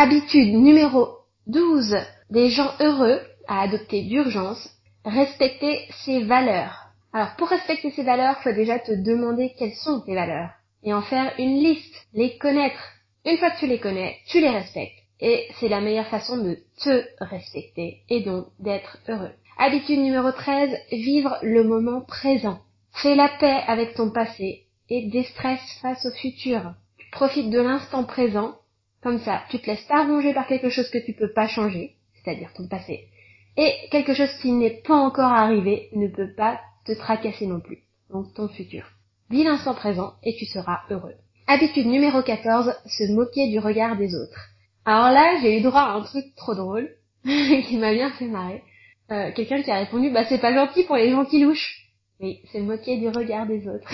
Habitude 0.00 0.54
numéro 0.54 1.08
12 1.48 1.96
des 2.30 2.50
gens 2.50 2.70
heureux 2.78 3.20
à 3.48 3.62
adopter 3.62 4.02
d'urgence, 4.02 4.70
respecter 5.04 5.88
ses 6.04 6.22
valeurs. 6.22 6.92
Alors 7.12 7.34
pour 7.36 7.48
respecter 7.48 7.90
ses 7.90 8.04
valeurs, 8.04 8.40
faut 8.42 8.52
déjà 8.52 8.78
te 8.78 8.92
demander 8.92 9.54
quelles 9.58 9.74
sont 9.74 10.00
tes 10.02 10.14
valeurs 10.14 10.50
et 10.84 10.94
en 10.94 11.02
faire 11.02 11.32
une 11.40 11.56
liste, 11.56 12.06
les 12.14 12.38
connaître. 12.38 12.78
Une 13.26 13.38
fois 13.38 13.50
que 13.50 13.58
tu 13.58 13.66
les 13.66 13.80
connais, 13.80 14.18
tu 14.28 14.40
les 14.40 14.50
respectes 14.50 15.02
et 15.18 15.48
c'est 15.58 15.68
la 15.68 15.80
meilleure 15.80 16.06
façon 16.06 16.36
de 16.36 16.58
te 16.80 17.04
respecter 17.18 18.02
et 18.08 18.20
donc 18.20 18.46
d'être 18.60 18.98
heureux. 19.08 19.32
Habitude 19.58 19.98
numéro 19.98 20.30
13, 20.30 20.78
vivre 20.92 21.38
le 21.42 21.64
moment 21.64 22.02
présent. 22.02 22.60
Fais 22.92 23.16
la 23.16 23.30
paix 23.40 23.64
avec 23.66 23.94
ton 23.94 24.12
passé 24.12 24.62
et 24.90 25.08
déstresse 25.08 25.80
face 25.82 26.06
au 26.06 26.12
futur. 26.12 26.72
Tu 26.98 27.10
profites 27.10 27.50
de 27.50 27.60
l'instant 27.60 28.04
présent, 28.04 28.54
comme 29.02 29.18
ça, 29.20 29.42
tu 29.50 29.58
te 29.58 29.66
laisses 29.66 29.84
pas 29.84 30.04
ronger 30.04 30.34
par 30.34 30.46
quelque 30.46 30.70
chose 30.70 30.90
que 30.90 30.98
tu 30.98 31.12
peux 31.12 31.32
pas 31.32 31.48
changer, 31.48 31.96
c'est-à-dire 32.14 32.52
ton 32.54 32.66
passé, 32.68 33.08
et 33.56 33.72
quelque 33.90 34.14
chose 34.14 34.32
qui 34.40 34.52
n'est 34.52 34.82
pas 34.86 34.96
encore 34.96 35.32
arrivé 35.32 35.88
ne 35.92 36.08
peut 36.08 36.32
pas 36.36 36.60
te 36.84 36.92
tracasser 36.92 37.46
non 37.46 37.60
plus, 37.60 37.78
donc 38.10 38.32
ton 38.34 38.48
futur. 38.48 38.84
Vis 39.30 39.44
l'instant 39.44 39.74
présent 39.74 40.14
et 40.22 40.34
tu 40.36 40.46
seras 40.46 40.80
heureux. 40.90 41.14
Habitude 41.46 41.86
numéro 41.86 42.22
14, 42.22 42.72
se 42.86 43.12
moquer 43.12 43.48
du 43.48 43.58
regard 43.58 43.96
des 43.96 44.14
autres. 44.14 44.48
Alors 44.84 45.10
là, 45.10 45.38
j'ai 45.40 45.58
eu 45.58 45.60
droit 45.60 45.80
à 45.80 45.92
un 45.92 46.02
truc 46.02 46.24
trop 46.36 46.54
drôle, 46.54 46.88
qui 47.24 47.76
m'a 47.76 47.92
bien 47.92 48.10
fait 48.12 48.26
marrer. 48.26 48.62
Euh, 49.10 49.32
quelqu'un 49.32 49.62
qui 49.62 49.70
a 49.70 49.78
répondu, 49.78 50.10
bah 50.10 50.24
c'est 50.28 50.40
pas 50.40 50.54
gentil 50.54 50.84
pour 50.84 50.96
les 50.96 51.10
gens 51.10 51.24
qui 51.24 51.40
louchent. 51.40 51.88
Oui, 52.20 52.40
se 52.52 52.58
moquer 52.58 52.98
du 52.98 53.08
regard 53.08 53.46
des 53.46 53.66
autres. 53.68 53.90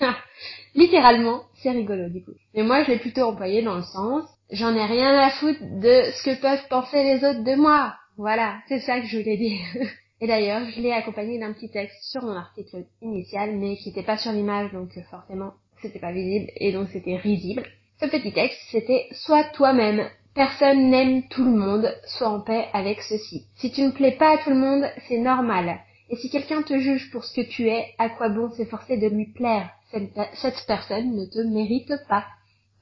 Littéralement, 0.74 1.44
c'est 1.54 1.70
rigolo 1.70 2.08
du 2.08 2.24
coup. 2.24 2.32
Mais 2.54 2.62
moi, 2.62 2.84
je 2.84 2.90
l'ai 2.90 2.98
plutôt 2.98 3.22
employé 3.22 3.62
dans 3.62 3.76
le 3.76 3.82
sens, 3.82 4.24
j'en 4.50 4.74
ai 4.74 4.84
rien 4.84 5.18
à 5.18 5.30
foutre 5.30 5.60
de 5.60 6.10
ce 6.12 6.22
que 6.22 6.40
peuvent 6.40 6.68
penser 6.68 7.02
les 7.02 7.24
autres 7.24 7.44
de 7.44 7.54
moi. 7.54 7.94
Voilà, 8.16 8.56
c'est 8.68 8.80
ça 8.80 9.00
que 9.00 9.06
je 9.06 9.18
voulais 9.18 9.36
dire. 9.36 9.60
Et 10.20 10.26
d'ailleurs, 10.26 10.62
je 10.74 10.80
l'ai 10.80 10.92
accompagné 10.92 11.38
d'un 11.38 11.52
petit 11.52 11.70
texte 11.70 12.02
sur 12.02 12.22
mon 12.22 12.36
article 12.36 12.86
initial, 13.02 13.56
mais 13.56 13.76
qui 13.76 13.90
n'était 13.90 14.02
pas 14.02 14.16
sur 14.16 14.32
l'image, 14.32 14.72
donc 14.72 14.88
euh, 14.96 15.02
forcément, 15.10 15.52
c'était 15.82 15.98
pas 15.98 16.12
visible, 16.12 16.50
et 16.56 16.72
donc 16.72 16.88
c'était 16.90 17.16
risible. 17.16 17.64
Ce 18.00 18.06
petit 18.06 18.32
texte, 18.32 18.58
c'était 18.70 19.08
Sois 19.12 19.44
toi-même, 19.44 20.08
Personne 20.36 20.90
n'aime 20.90 21.22
tout 21.28 21.46
le 21.46 21.50
monde, 21.50 21.90
sois 22.04 22.28
en 22.28 22.40
paix 22.40 22.66
avec 22.74 23.00
ceci. 23.00 23.46
Si 23.54 23.72
tu 23.72 23.80
ne 23.80 23.90
plais 23.90 24.12
pas 24.12 24.34
à 24.34 24.36
tout 24.36 24.50
le 24.50 24.56
monde, 24.56 24.84
c'est 25.08 25.16
normal. 25.16 25.80
Et 26.10 26.16
si 26.16 26.28
quelqu'un 26.28 26.60
te 26.60 26.78
juge 26.78 27.10
pour 27.10 27.24
ce 27.24 27.40
que 27.40 27.48
tu 27.48 27.68
es, 27.68 27.86
à 27.96 28.10
quoi 28.10 28.28
bon 28.28 28.50
s'efforcer 28.50 28.98
de 28.98 29.08
lui 29.08 29.32
plaire? 29.32 29.70
Cette, 29.90 30.66
personne 30.66 31.16
ne 31.16 31.24
te 31.24 31.38
mérite 31.38 31.90
pas. 32.10 32.26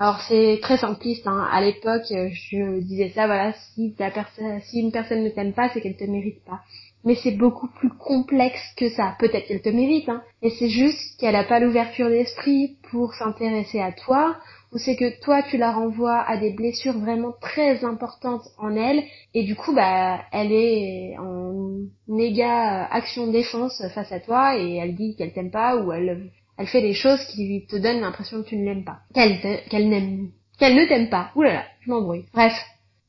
Alors 0.00 0.20
c'est 0.22 0.58
très 0.60 0.76
simpliste, 0.76 1.26
hein. 1.26 1.48
à 1.52 1.60
l'époque 1.60 2.06
je 2.08 2.80
disais 2.80 3.10
ça, 3.10 3.26
voilà, 3.26 3.52
si, 3.52 3.94
ta 3.94 4.10
personne, 4.10 4.60
si 4.62 4.80
une 4.80 4.90
personne 4.90 5.22
ne 5.22 5.28
t'aime 5.28 5.52
pas, 5.52 5.68
c'est 5.68 5.80
qu'elle 5.80 5.96
te 5.96 6.04
mérite 6.04 6.44
pas. 6.44 6.60
Mais 7.04 7.14
c'est 7.14 7.36
beaucoup 7.36 7.68
plus 7.68 7.90
complexe 7.90 8.62
que 8.76 8.88
ça. 8.88 9.14
Peut-être 9.20 9.46
qu'elle 9.46 9.60
te 9.60 9.68
mérite, 9.68 10.08
hein. 10.08 10.22
Et 10.42 10.50
c'est 10.50 10.70
juste 10.70 11.20
qu'elle 11.20 11.34
n'a 11.34 11.44
pas 11.44 11.60
l'ouverture 11.60 12.08
d'esprit 12.08 12.78
pour 12.90 13.14
s'intéresser 13.14 13.78
à 13.78 13.92
toi, 13.92 14.36
ou 14.74 14.78
c'est 14.78 14.96
que 14.96 15.20
toi 15.20 15.42
tu 15.42 15.56
la 15.56 15.70
renvoies 15.70 16.18
à 16.18 16.36
des 16.38 16.52
blessures 16.52 16.98
vraiment 16.98 17.32
très 17.40 17.84
importantes 17.84 18.42
en 18.58 18.74
elle 18.74 19.04
et 19.32 19.44
du 19.44 19.54
coup 19.54 19.72
bah 19.72 20.20
elle 20.32 20.50
est 20.50 21.16
en 21.18 21.84
néga 22.08 22.84
action 22.86 23.28
défense 23.28 23.80
face 23.94 24.10
à 24.10 24.18
toi 24.18 24.58
et 24.58 24.74
elle 24.74 24.96
dit 24.96 25.14
qu'elle 25.14 25.32
t'aime 25.32 25.52
pas 25.52 25.76
ou 25.76 25.92
elle 25.92 26.30
elle 26.56 26.66
fait 26.66 26.82
des 26.82 26.94
choses 26.94 27.24
qui 27.26 27.66
te 27.66 27.76
donnent 27.76 28.00
l'impression 28.00 28.42
que 28.42 28.48
tu 28.48 28.56
ne 28.56 28.64
l'aimes 28.64 28.84
pas 28.84 29.00
qu'elle 29.14 29.40
qu'elle 29.68 29.88
n'aime 29.88 30.30
qu'elle 30.58 30.76
ne 30.76 30.86
t'aime 30.86 31.10
pas 31.10 31.30
oulala 31.34 31.54
là 31.54 31.60
là, 31.60 31.66
je 31.80 31.90
m'embrouille 31.90 32.26
bref 32.32 32.54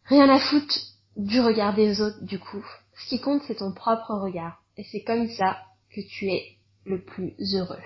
rien 0.06 0.30
à 0.30 0.40
foutre 0.40 0.76
du 1.18 1.40
regard 1.40 1.76
des 1.76 2.02
autres 2.02 2.24
du 2.24 2.40
coup 2.40 2.66
ce 2.98 3.10
qui 3.10 3.20
compte 3.20 3.42
c'est 3.48 3.56
ton 3.56 3.72
propre 3.72 4.14
regard 4.16 4.62
et 4.78 4.84
c'est 4.84 5.04
comme 5.04 5.30
ça 5.30 5.58
que 5.94 6.02
tu 6.02 6.28
es 6.28 6.44
le 6.86 7.02
plus 7.02 7.34
heureux 7.54 7.80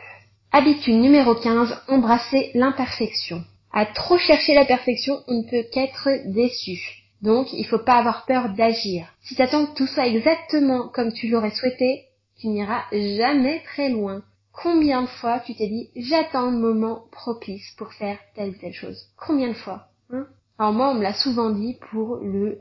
Habitude 0.51 0.95
numéro 0.95 1.35
15, 1.35 1.83
embrasser 1.89 2.49
l'imperfection. 2.55 3.43
À 3.71 3.85
trop 3.85 4.17
chercher 4.17 4.55
la 4.55 4.65
perfection, 4.65 5.21
on 5.27 5.43
ne 5.43 5.47
peut 5.47 5.63
qu'être 5.71 6.09
déçu. 6.25 6.79
Donc, 7.21 7.53
il 7.53 7.67
faut 7.67 7.77
pas 7.77 7.99
avoir 7.99 8.25
peur 8.25 8.49
d'agir. 8.55 9.05
Si 9.21 9.35
t'attends 9.35 9.67
que 9.67 9.75
tout 9.75 9.85
soit 9.85 10.07
exactement 10.07 10.87
comme 10.87 11.13
tu 11.13 11.27
l'aurais 11.27 11.51
souhaité, 11.51 12.05
tu 12.39 12.47
n'iras 12.47 12.81
jamais 12.91 13.61
très 13.63 13.89
loin. 13.89 14.23
Combien 14.51 15.03
de 15.03 15.07
fois 15.07 15.39
tu 15.39 15.55
t'es 15.55 15.67
dit 15.67 15.89
j'attends 15.95 16.51
le 16.51 16.57
moment 16.57 17.03
propice 17.11 17.73
pour 17.77 17.93
faire 17.93 18.17
telle 18.35 18.49
ou 18.49 18.57
telle 18.59 18.73
chose? 18.73 19.07
Combien 19.17 19.49
de 19.49 19.53
fois 19.53 19.87
hein? 20.11 20.27
Alors 20.57 20.73
moi, 20.73 20.89
on 20.89 20.95
me 20.95 21.03
l'a 21.03 21.13
souvent 21.13 21.49
dit 21.51 21.77
pour 21.91 22.17
le 22.17 22.59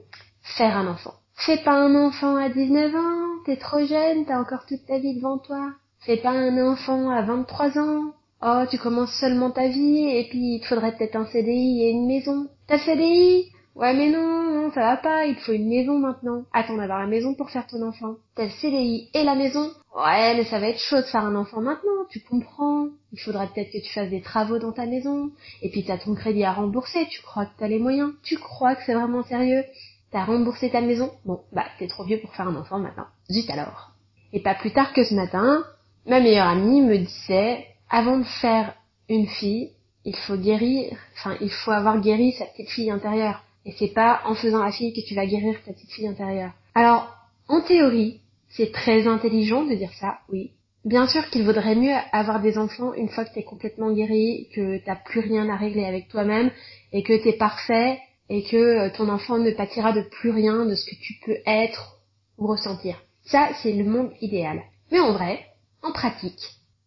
faire 0.56 0.76
un 0.76 0.86
enfant. 0.86 1.14
Fais 1.34 1.58
pas 1.58 1.74
un 1.74 1.94
enfant 1.94 2.36
à 2.36 2.48
19 2.48 2.94
ans, 2.94 3.42
t'es 3.44 3.56
trop 3.56 3.84
jeune, 3.84 4.24
t'as 4.26 4.40
encore 4.40 4.66
toute 4.66 4.86
ta 4.86 4.98
vie 4.98 5.16
devant 5.16 5.38
toi. 5.38 5.72
Fais 6.00 6.16
pas 6.16 6.30
un 6.30 6.72
enfant 6.72 7.10
à 7.10 7.22
23 7.22 7.78
ans, 7.78 8.12
Oh, 8.40 8.62
tu 8.70 8.78
commences 8.78 9.18
seulement 9.18 9.50
ta 9.50 9.66
vie 9.66 10.08
et 10.10 10.28
puis 10.28 10.54
il 10.54 10.60
te 10.60 10.66
faudrait 10.66 10.96
peut-être 10.96 11.16
un 11.16 11.26
CDI 11.26 11.82
et 11.82 11.90
une 11.90 12.06
maison. 12.06 12.48
Le 12.68 12.78
CDI 12.78 13.50
Ouais 13.78 13.94
mais 13.94 14.10
non, 14.10 14.42
non, 14.42 14.72
ça 14.72 14.80
va 14.80 14.96
pas, 14.96 15.26
il 15.26 15.36
faut 15.36 15.52
une 15.52 15.68
maison 15.68 16.00
maintenant. 16.00 16.42
Attends 16.52 16.76
d'avoir 16.76 16.98
la 16.98 17.06
maison 17.06 17.36
pour 17.36 17.48
faire 17.48 17.64
ton 17.68 17.80
enfant. 17.86 18.16
T'as 18.34 18.46
le 18.46 18.50
CDI 18.50 19.08
et 19.14 19.22
la 19.22 19.36
maison 19.36 19.70
Ouais 19.94 20.34
mais 20.34 20.44
ça 20.46 20.58
va 20.58 20.66
être 20.66 20.80
chaud 20.80 20.96
de 20.96 21.02
faire 21.02 21.24
un 21.24 21.36
enfant 21.36 21.60
maintenant, 21.60 22.04
tu 22.10 22.18
comprends. 22.18 22.88
Il 23.12 23.20
faudrait 23.20 23.46
peut-être 23.46 23.70
que 23.70 23.78
tu 23.78 23.92
fasses 23.92 24.10
des 24.10 24.20
travaux 24.20 24.58
dans 24.58 24.72
ta 24.72 24.84
maison. 24.86 25.30
Et 25.62 25.70
puis 25.70 25.84
t'as 25.84 25.96
ton 25.96 26.16
crédit 26.16 26.42
à 26.42 26.54
rembourser, 26.54 27.06
tu 27.08 27.22
crois 27.22 27.46
que 27.46 27.52
t'as 27.56 27.68
les 27.68 27.78
moyens 27.78 28.10
Tu 28.24 28.36
crois 28.36 28.74
que 28.74 28.82
c'est 28.84 28.94
vraiment 28.94 29.22
sérieux? 29.22 29.62
T'as 30.10 30.24
remboursé 30.24 30.70
ta 30.70 30.80
maison? 30.80 31.12
Bon, 31.24 31.42
bah 31.52 31.66
t'es 31.78 31.86
trop 31.86 32.02
vieux 32.02 32.18
pour 32.18 32.34
faire 32.34 32.48
un 32.48 32.56
enfant 32.56 32.80
maintenant. 32.80 33.06
Zut 33.30 33.48
alors. 33.48 33.92
Et 34.32 34.40
pas 34.40 34.56
plus 34.56 34.72
tard 34.72 34.92
que 34.92 35.04
ce 35.04 35.14
matin, 35.14 35.62
ma 36.04 36.18
meilleure 36.18 36.48
amie 36.48 36.80
me 36.80 36.98
disait 36.98 37.64
avant 37.88 38.18
de 38.18 38.26
faire 38.40 38.74
une 39.08 39.28
fille, 39.28 39.70
il 40.04 40.16
faut 40.16 40.36
guérir, 40.36 40.96
enfin, 41.14 41.36
il 41.40 41.50
faut 41.50 41.70
avoir 41.70 42.00
guéri 42.00 42.32
sa 42.32 42.46
petite 42.46 42.70
fille 42.70 42.90
intérieure. 42.90 43.44
Et 43.68 43.74
c'est 43.78 43.92
pas 43.92 44.22
en 44.24 44.34
faisant 44.34 44.64
la 44.64 44.72
fille 44.72 44.94
que 44.94 45.06
tu 45.06 45.14
vas 45.14 45.26
guérir 45.26 45.54
ta 45.62 45.74
petite 45.74 45.92
fille 45.92 46.08
intérieure. 46.08 46.52
Alors, 46.74 47.14
en 47.48 47.60
théorie, 47.60 48.22
c'est 48.48 48.72
très 48.72 49.06
intelligent 49.06 49.62
de 49.62 49.74
dire 49.74 49.92
ça, 50.00 50.20
oui. 50.30 50.52
Bien 50.86 51.06
sûr 51.06 51.28
qu'il 51.28 51.44
vaudrait 51.44 51.74
mieux 51.74 51.94
avoir 52.12 52.40
des 52.40 52.56
enfants 52.56 52.94
une 52.94 53.10
fois 53.10 53.26
que 53.26 53.34
t'es 53.34 53.42
complètement 53.42 53.92
guéri, 53.92 54.48
que 54.54 54.78
t'as 54.78 54.96
plus 54.96 55.20
rien 55.20 55.50
à 55.50 55.56
régler 55.56 55.84
avec 55.84 56.08
toi-même, 56.08 56.50
et 56.92 57.02
que 57.02 57.12
t'es 57.22 57.34
parfait, 57.34 57.98
et 58.30 58.42
que 58.44 58.56
euh, 58.56 58.90
ton 58.90 59.10
enfant 59.10 59.36
ne 59.36 59.50
pâtira 59.50 59.92
de 59.92 60.00
plus 60.00 60.30
rien 60.30 60.64
de 60.64 60.74
ce 60.74 60.86
que 60.88 60.96
tu 61.02 61.14
peux 61.26 61.36
être 61.44 61.98
ou 62.38 62.46
ressentir. 62.46 62.96
Ça, 63.24 63.50
c'est 63.62 63.72
le 63.72 63.84
monde 63.84 64.12
idéal. 64.22 64.62
Mais 64.90 65.00
en 65.00 65.12
vrai, 65.12 65.44
en 65.82 65.92
pratique, 65.92 66.40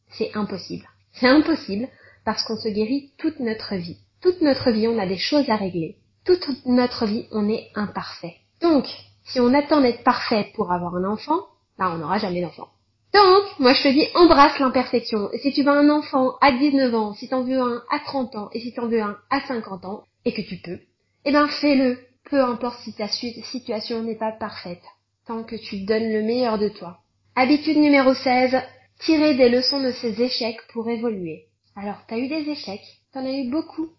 c'est 0.10 0.36
impossible. 0.36 0.88
C'est 1.14 1.28
impossible 1.28 1.88
parce 2.26 2.44
qu'on 2.44 2.58
se 2.58 2.70
guérit 2.70 3.12
toute 3.20 3.40
notre 3.40 3.76
vie. 3.76 3.98
Toute 4.20 4.42
notre 4.42 4.72
vie, 4.72 4.88
on 4.88 4.98
a 4.98 5.06
des 5.06 5.18
choses 5.18 5.50
à 5.50 5.58
régler. 5.58 5.98
Toute 6.26 6.48
notre 6.66 7.06
vie, 7.06 7.28
on 7.32 7.50
est 7.50 7.70
imparfait. 7.76 8.36
Donc, 8.62 8.86
si 9.26 9.40
on 9.40 9.54
attend 9.54 9.82
d'être 9.82 10.04
parfait 10.04 10.52
pour 10.56 10.72
avoir 10.72 10.96
un 10.96 11.04
enfant, 11.04 11.40
bah 11.78 11.92
on 11.94 11.98
n'aura 11.98 12.18
jamais 12.18 12.42
d'enfant. 12.42 12.68
Donc, 13.14 13.60
moi 13.60 13.74
je 13.74 13.84
te 13.84 13.88
dis, 13.90 14.08
embrasse 14.16 14.60
l'imperfection. 14.60 15.30
Et 15.32 15.40
si 15.40 15.52
tu 15.52 15.64
veux 15.64 15.72
un 15.72 15.90
enfant 15.90 16.36
à 16.42 16.52
19 16.52 16.94
ans, 16.94 17.14
si 17.14 17.28
t'en 17.28 17.44
veux 17.44 17.60
un 17.60 17.82
à 17.90 18.00
30 18.00 18.36
ans, 18.36 18.50
et 18.54 18.60
si 18.60 18.74
t'en 18.74 18.88
veux 18.88 19.02
un 19.02 19.18
à 19.30 19.42
50 19.42 19.86
ans, 19.86 20.04
et 20.26 20.34
que 20.34 20.42
tu 20.42 20.58
peux, 20.58 20.80
eh 21.26 21.32
ben 21.32 21.48
fais-le. 21.48 22.00
Peu 22.30 22.42
importe 22.42 22.80
si 22.84 22.94
ta 22.94 23.08
situation 23.08 24.04
n'est 24.04 24.16
pas 24.16 24.32
parfaite. 24.32 24.84
Tant 25.26 25.44
que 25.44 25.56
tu 25.56 25.82
donnes 25.82 26.12
le 26.14 26.22
meilleur 26.22 26.58
de 26.58 26.70
toi. 26.70 27.00
Habitude 27.36 27.78
numéro 27.78 28.14
16, 28.14 28.56
Tirer 29.00 29.34
des 29.34 29.50
leçons 29.50 29.82
de 29.82 29.92
ces 29.92 30.22
échecs 30.22 30.62
pour 30.74 30.88
évoluer. 30.88 31.48
Alors, 31.76 31.98
t'as 32.08 32.20
eu 32.20 32.28
des 32.28 32.48
échecs, 32.48 32.86
t'en 33.12 33.26
as 33.26 33.32
eu 33.32 33.50
beaucoup, 33.50 33.90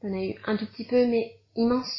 t'en 0.00 0.12
as 0.14 0.24
eu 0.24 0.34
un 0.46 0.56
tout 0.56 0.66
petit 0.66 0.84
peu, 0.84 1.06
mais 1.06 1.32
immense. 1.56 1.92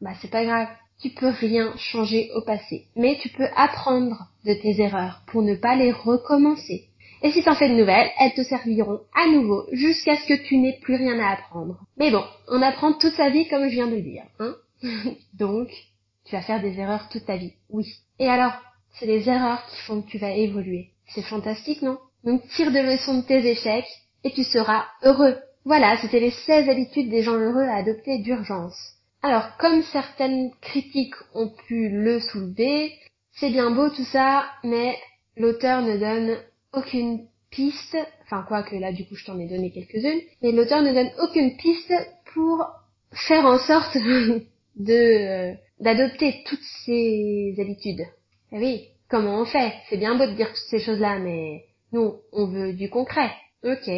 Bah, 0.00 0.12
c'est 0.20 0.30
pas 0.30 0.44
grave. 0.44 0.68
tu 1.00 1.10
peux 1.10 1.28
rien 1.28 1.76
changer 1.76 2.30
au 2.34 2.42
passé, 2.42 2.86
mais 2.96 3.18
tu 3.20 3.28
peux 3.28 3.46
apprendre 3.54 4.28
de 4.44 4.54
tes 4.54 4.80
erreurs 4.80 5.22
pour 5.28 5.42
ne 5.42 5.54
pas 5.54 5.76
les 5.76 5.92
recommencer. 5.92 6.88
Et 7.22 7.30
si 7.30 7.42
t'en 7.42 7.54
fais 7.54 7.68
de 7.68 7.74
nouvelles, 7.74 8.10
elles 8.18 8.34
te 8.34 8.42
serviront 8.42 9.00
à 9.14 9.28
nouveau 9.28 9.66
jusqu'à 9.72 10.16
ce 10.16 10.26
que 10.26 10.46
tu 10.46 10.56
n'aies 10.56 10.78
plus 10.82 10.96
rien 10.96 11.18
à 11.18 11.32
apprendre. 11.32 11.78
Mais 11.96 12.10
bon, 12.10 12.24
on 12.48 12.62
apprend 12.62 12.92
toute 12.92 13.14
sa 13.14 13.30
vie 13.30 13.48
comme 13.48 13.68
je 13.68 13.74
viens 13.74 13.86
de 13.88 13.96
le 13.96 14.02
dire, 14.02 14.24
hein 14.38 14.54
Donc, 15.34 15.68
tu 16.24 16.34
vas 16.36 16.42
faire 16.42 16.60
des 16.60 16.78
erreurs 16.78 17.08
toute 17.08 17.26
ta 17.26 17.36
vie, 17.36 17.54
oui. 17.70 17.86
Et 18.18 18.28
alors, 18.28 18.52
c'est 18.94 19.06
les 19.06 19.28
erreurs 19.28 19.64
qui 19.66 19.80
font 19.82 20.02
que 20.02 20.08
tu 20.08 20.18
vas 20.18 20.32
évoluer. 20.32 20.90
C'est 21.14 21.22
fantastique, 21.22 21.82
non? 21.82 21.98
Donc 22.24 22.46
tire 22.48 22.72
de 22.72 22.80
leçons 22.80 23.20
de 23.20 23.26
tes 23.26 23.48
échecs 23.48 23.88
et 24.24 24.32
tu 24.32 24.44
seras 24.44 24.84
heureux. 25.02 25.36
Voilà, 25.68 25.98
c'était 26.00 26.20
les 26.20 26.30
16 26.30 26.66
habitudes 26.70 27.10
des 27.10 27.20
gens 27.20 27.36
heureux 27.36 27.64
à 27.64 27.76
adopter 27.76 28.16
d'urgence. 28.20 28.74
Alors, 29.22 29.54
comme 29.58 29.82
certaines 29.82 30.50
critiques 30.62 31.14
ont 31.34 31.50
pu 31.66 31.90
le 31.90 32.20
soulever, 32.20 32.94
c'est 33.32 33.50
bien 33.50 33.70
beau 33.72 33.90
tout 33.90 34.06
ça, 34.06 34.46
mais 34.64 34.96
l'auteur 35.36 35.82
ne 35.82 35.98
donne 35.98 36.38
aucune 36.72 37.26
piste, 37.50 37.98
enfin 38.22 38.46
quoi 38.48 38.62
que 38.62 38.76
là 38.76 38.92
du 38.92 39.04
coup 39.04 39.14
je 39.14 39.26
t'en 39.26 39.38
ai 39.38 39.46
donné 39.46 39.70
quelques-unes, 39.70 40.22
mais 40.40 40.52
l'auteur 40.52 40.80
ne 40.80 40.94
donne 40.94 41.10
aucune 41.22 41.54
piste 41.58 41.92
pour 42.32 42.66
faire 43.12 43.44
en 43.44 43.58
sorte 43.58 43.94
de 44.76 45.50
euh, 45.50 45.54
d'adopter 45.80 46.44
toutes 46.46 46.64
ces 46.86 47.54
habitudes. 47.58 48.06
Eh 48.52 48.58
oui, 48.58 48.88
comment 49.10 49.42
on 49.42 49.44
fait? 49.44 49.74
C'est 49.90 49.98
bien 49.98 50.16
beau 50.16 50.24
de 50.24 50.32
dire 50.32 50.48
toutes 50.48 50.70
ces 50.70 50.78
choses-là, 50.78 51.18
mais 51.18 51.66
nous, 51.92 52.14
on 52.32 52.46
veut 52.46 52.72
du 52.72 52.88
concret. 52.88 53.32
Ok. 53.62 53.90